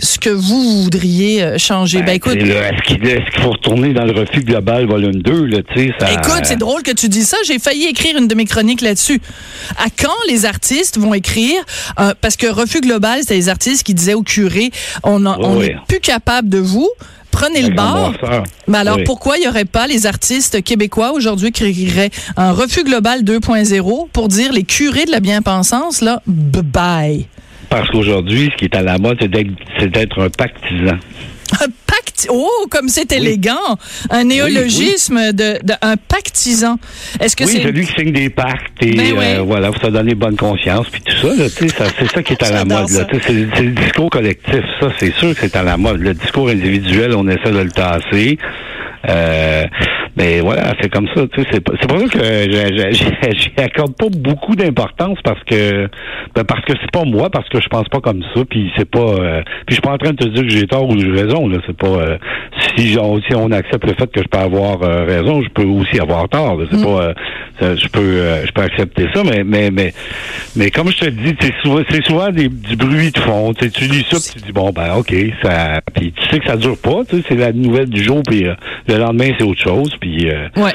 ce 0.00 0.18
que 0.18 0.30
vous 0.30 0.82
voudriez 0.82 1.42
euh, 1.42 1.58
changer? 1.58 2.02
Ben, 2.02 2.12
écoute, 2.14 2.32
sais, 2.34 2.44
là, 2.46 2.70
Est-ce 2.70 2.82
qu'il 2.82 3.42
faut 3.42 3.50
retourner 3.50 3.92
dans 3.92 4.04
le 4.04 4.12
refus 4.12 4.40
global 4.42 4.86
volume 4.86 5.22
2, 5.22 5.44
là, 5.46 5.58
tu 5.74 5.86
sais, 5.86 5.92
ça... 5.98 6.12
Écoute, 6.12 6.40
c'est 6.44 6.58
drôle 6.58 6.82
que 6.82 6.90
tu 6.90 7.08
dis 7.08 7.22
ça. 7.24 7.36
J'ai 7.46 7.58
failli 7.58 7.84
écrire 7.86 8.16
une 8.16 8.26
de 8.28 8.34
mes 8.34 8.44
chroniques 8.44 8.80
là-dessus. 8.80 9.20
À 9.78 9.86
quand 9.90 10.14
les 10.28 10.46
artistes 10.46 10.98
vont 10.98 11.14
écrire 11.14 11.62
euh, 12.00 12.12
Parce 12.20 12.36
que 12.36 12.46
Refus 12.46 12.80
Global, 12.80 13.20
c'était 13.20 13.34
les 13.34 13.48
artistes 13.48 13.82
qui 13.84 13.94
disaient 13.94 14.14
au 14.14 14.22
curé 14.22 14.70
on 15.02 15.24
Oui. 15.56 15.66
n'est 15.68 15.76
plus 15.88 16.00
capable 16.00 16.48
de 16.48 16.58
vous. 16.58 16.88
Prenez 17.30 17.62
le 17.62 17.70
noirceur. 17.74 18.44
Mais 18.68 18.78
alors, 18.78 18.98
Oui. 18.98 19.04
pourquoi 19.04 19.36
il 19.38 19.40
n'y 19.40 19.48
aurait 19.48 19.64
pas 19.64 19.88
les 19.88 20.06
artistes 20.06 20.62
québécois 20.62 21.10
aujourd'hui 21.12 21.50
qui 21.50 21.64
écriraient 21.64 22.10
un 22.36 22.52
refus 22.52 22.84
global 22.84 23.24
2.0 23.24 24.08
pour 24.12 24.28
dire 24.28 24.52
les 24.52 24.62
curés 24.62 25.04
de 25.04 25.10
la 25.10 25.18
bien-pensance, 25.18 26.00
là, 26.00 26.22
bye. 26.26 27.26
Parce 27.74 27.90
qu'aujourd'hui, 27.90 28.50
ce 28.52 28.56
qui 28.56 28.66
est 28.66 28.76
à 28.76 28.82
la 28.82 28.98
mode, 28.98 29.18
c'est 29.20 29.28
d'être, 29.90 30.22
un 30.22 30.30
pactisan. 30.30 30.96
Un 31.60 31.66
pacte, 31.86 32.28
oh, 32.30 32.66
comme 32.70 32.88
c'est 32.88 33.10
élégant. 33.10 33.76
Un 34.10 34.24
néologisme 34.24 35.32
de, 35.32 35.58
de- 35.64 35.74
un 35.82 35.96
pactisan. 35.96 36.78
Est-ce 37.18 37.34
que 37.34 37.42
oui, 37.42 37.50
c'est 37.52 37.62
celui 37.64 37.84
qui 37.84 37.92
signe 37.92 38.12
des 38.12 38.30
pactes 38.30 38.80
et 38.80 38.92
Ben 38.92 39.18
euh, 39.18 39.42
voilà, 39.44 39.72
faut 39.72 39.86
se 39.86 39.90
donner 39.90 40.14
bonne 40.14 40.36
conscience 40.36 40.88
puis 40.88 41.02
tout 41.02 41.16
ça, 41.16 41.36
ça 41.36 41.84
c'est 41.98 42.10
ça 42.12 42.22
qui 42.22 42.32
est 42.34 42.42
à 42.44 42.52
la 42.52 42.64
mode. 42.64 42.88
Ça. 42.88 43.06
c'est 43.10 43.32
le 43.32 43.72
discours 43.72 44.08
collectif, 44.08 44.62
ça 44.80 44.88
c'est 44.98 45.12
sûr 45.14 45.34
que 45.34 45.40
c'est 45.40 45.56
à 45.56 45.64
la 45.64 45.76
mode. 45.76 46.00
Le 46.00 46.14
discours 46.14 46.48
individuel, 46.50 47.12
on 47.16 47.26
essaie 47.28 47.50
de 47.50 47.58
le 47.58 47.70
tasser. 47.72 48.38
Euh, 49.08 49.64
mais 50.16 50.40
voilà, 50.40 50.74
c'est 50.80 50.90
comme 50.92 51.08
ça. 51.14 51.22
Tu 51.32 51.42
sais, 51.42 51.48
c'est, 51.52 51.60
pas- 51.60 51.72
c'est 51.80 51.88
pour 51.88 51.98
ça 51.98 52.06
que 52.08 52.18
je- 52.24 53.62
accorde 53.62 53.96
pas 53.96 54.06
beaucoup 54.10 54.54
d'importance 54.54 55.18
parce 55.24 55.42
que 55.44 55.88
ben 56.34 56.44
parce 56.44 56.64
que 56.64 56.72
c'est 56.80 56.90
pas 56.90 57.04
moi, 57.04 57.30
parce 57.30 57.48
que 57.48 57.60
je 57.60 57.68
pense 57.68 57.88
pas 57.88 58.00
comme 58.00 58.22
ça, 58.34 58.42
puis 58.48 58.70
c'est 58.76 58.88
pas. 58.90 58.98
euh, 59.00 59.42
puis 59.66 59.70
je 59.70 59.74
suis 59.74 59.82
pas 59.82 59.92
en 59.92 59.98
train 59.98 60.10
de 60.12 60.16
te 60.16 60.28
dire 60.28 60.42
que 60.42 60.48
j'ai 60.48 60.66
tort 60.66 60.88
ou 60.88 60.98
j'ai 60.98 61.10
raison. 61.10 61.48
Là, 61.48 61.58
c'est 61.66 61.76
pas. 61.76 61.86
euh, 61.88 62.18
si, 62.76 62.96
on, 63.00 63.20
si 63.22 63.34
on 63.34 63.50
accepte 63.52 63.84
le 63.86 63.94
fait 63.94 64.10
que 64.10 64.20
je 64.22 64.28
peux 64.28 64.38
avoir 64.38 64.82
euh, 64.82 65.04
raison, 65.04 65.42
je 65.42 65.48
peux 65.50 65.64
aussi 65.64 65.98
avoir 66.00 66.28
tort. 66.28 66.58
C'est 66.70 66.82
pas. 66.82 67.02
euh, 67.02 67.14
ça, 67.60 67.76
je 67.76 67.88
peux. 67.88 68.00
euh, 68.00 68.46
je 68.46 68.52
peux 68.52 68.62
accepter 68.62 69.06
ça, 69.14 69.22
mais 69.24 69.44
mais 69.44 69.70
mais 69.70 69.92
mais 70.56 70.70
comme 70.70 70.88
je 70.90 70.98
te 70.98 71.10
dis, 71.10 71.34
c'est 71.40 71.52
souvent 71.62 71.82
c'est 71.88 72.04
souvent 72.04 72.30
des, 72.30 72.48
du 72.48 72.76
bruit 72.76 73.10
de 73.10 73.18
fond. 73.20 73.52
Tu 73.54 73.64
sais, 73.66 73.70
tu 73.70 73.84
lis 73.84 74.06
ça, 74.10 74.16
puis 74.18 74.40
tu 74.40 74.46
dis 74.46 74.52
bon 74.52 74.70
ben 74.70 74.94
ok, 74.96 75.14
ça. 75.42 75.80
Puis 75.94 76.12
tu 76.12 76.28
sais 76.30 76.38
que 76.40 76.46
ça 76.46 76.56
dure 76.56 76.78
pas. 76.78 77.02
Tu 77.08 77.16
sais, 77.18 77.24
c'est 77.28 77.36
la 77.36 77.52
nouvelle 77.52 77.88
du 77.88 78.02
jour, 78.02 78.22
puis 78.26 78.44
le 78.88 78.96
lendemain 78.98 79.30
c'est 79.38 79.44
autre 79.44 79.60
chose, 79.62 79.94
puis. 80.04 80.28
euh, 80.30 80.48
Ouais. 80.56 80.74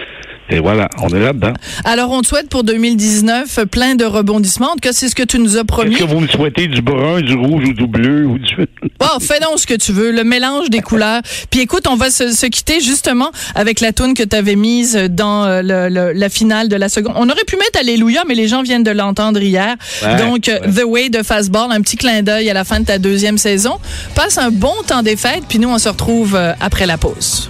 et 0.49 0.59
voilà, 0.59 0.89
on 1.03 1.09
est 1.09 1.19
là-dedans. 1.19 1.53
Alors, 1.85 2.11
on 2.11 2.21
te 2.21 2.27
souhaite 2.27 2.49
pour 2.49 2.63
2019 2.63 3.65
plein 3.71 3.93
de 3.95 4.03
rebondissements. 4.05 4.69
En 4.71 4.73
tout 4.73 4.79
cas, 4.81 4.93
c'est 4.93 5.07
ce 5.09 5.13
que 5.15 5.21
tu 5.23 5.37
nous 5.39 5.57
as 5.57 5.63
promis. 5.63 5.93
Est-ce 5.93 6.03
que 6.03 6.09
vous 6.09 6.19
me 6.19 6.27
souhaitez 6.27 6.67
du 6.67 6.81
brun, 6.81 7.21
du 7.21 7.35
rouge 7.35 7.65
ou 7.69 7.73
du 7.73 7.85
bleu 7.87 8.25
ou 8.25 8.37
du... 8.39 8.55
Oh, 9.01 9.19
fais 9.21 9.39
donc 9.39 9.59
ce 9.59 9.65
que 9.67 9.75
tu 9.75 9.91
veux, 9.93 10.11
le 10.11 10.23
mélange 10.23 10.69
des 10.69 10.81
couleurs. 10.81 11.21
Puis 11.51 11.61
écoute, 11.61 11.85
on 11.89 11.95
va 11.95 12.09
se, 12.09 12.31
se 12.31 12.45
quitter 12.47 12.81
justement 12.81 13.29
avec 13.55 13.79
la 13.79 13.93
toune 13.93 14.13
que 14.13 14.23
tu 14.23 14.35
avais 14.35 14.55
mise 14.55 14.95
dans 15.09 15.45
euh, 15.45 15.61
le- 15.61 15.87
le- 15.89 16.11
la 16.13 16.29
finale 16.29 16.67
de 16.67 16.75
la 16.75 16.89
seconde. 16.89 17.13
On 17.15 17.29
aurait 17.29 17.45
pu 17.45 17.55
mettre 17.55 17.79
Alléluia, 17.79 18.23
mais 18.27 18.35
les 18.35 18.47
gens 18.47 18.61
viennent 18.63 18.83
de 18.83 18.91
l'entendre 18.91 19.41
hier. 19.41 19.75
Ouais, 20.03 20.17
Donc, 20.17 20.49
euh, 20.49 20.59
ouais. 20.61 20.71
The 20.73 20.83
Way 20.85 21.09
de 21.09 21.23
Fastball, 21.23 21.71
un 21.71 21.81
petit 21.81 21.95
clin 21.97 22.23
d'œil 22.23 22.49
à 22.49 22.53
la 22.53 22.63
fin 22.65 22.79
de 22.81 22.85
ta 22.85 22.97
deuxième 22.97 23.37
saison. 23.37 23.77
Passe 24.15 24.37
un 24.37 24.49
bon 24.51 24.73
temps 24.87 25.03
des 25.03 25.15
fêtes, 25.15 25.43
puis 25.47 25.59
nous, 25.59 25.69
on 25.69 25.77
se 25.77 25.87
retrouve 25.89 26.37
après 26.59 26.85
la 26.87 26.97
pause. 26.97 27.49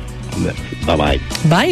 Bye-bye. 0.86 1.20
Bye. 1.50 1.68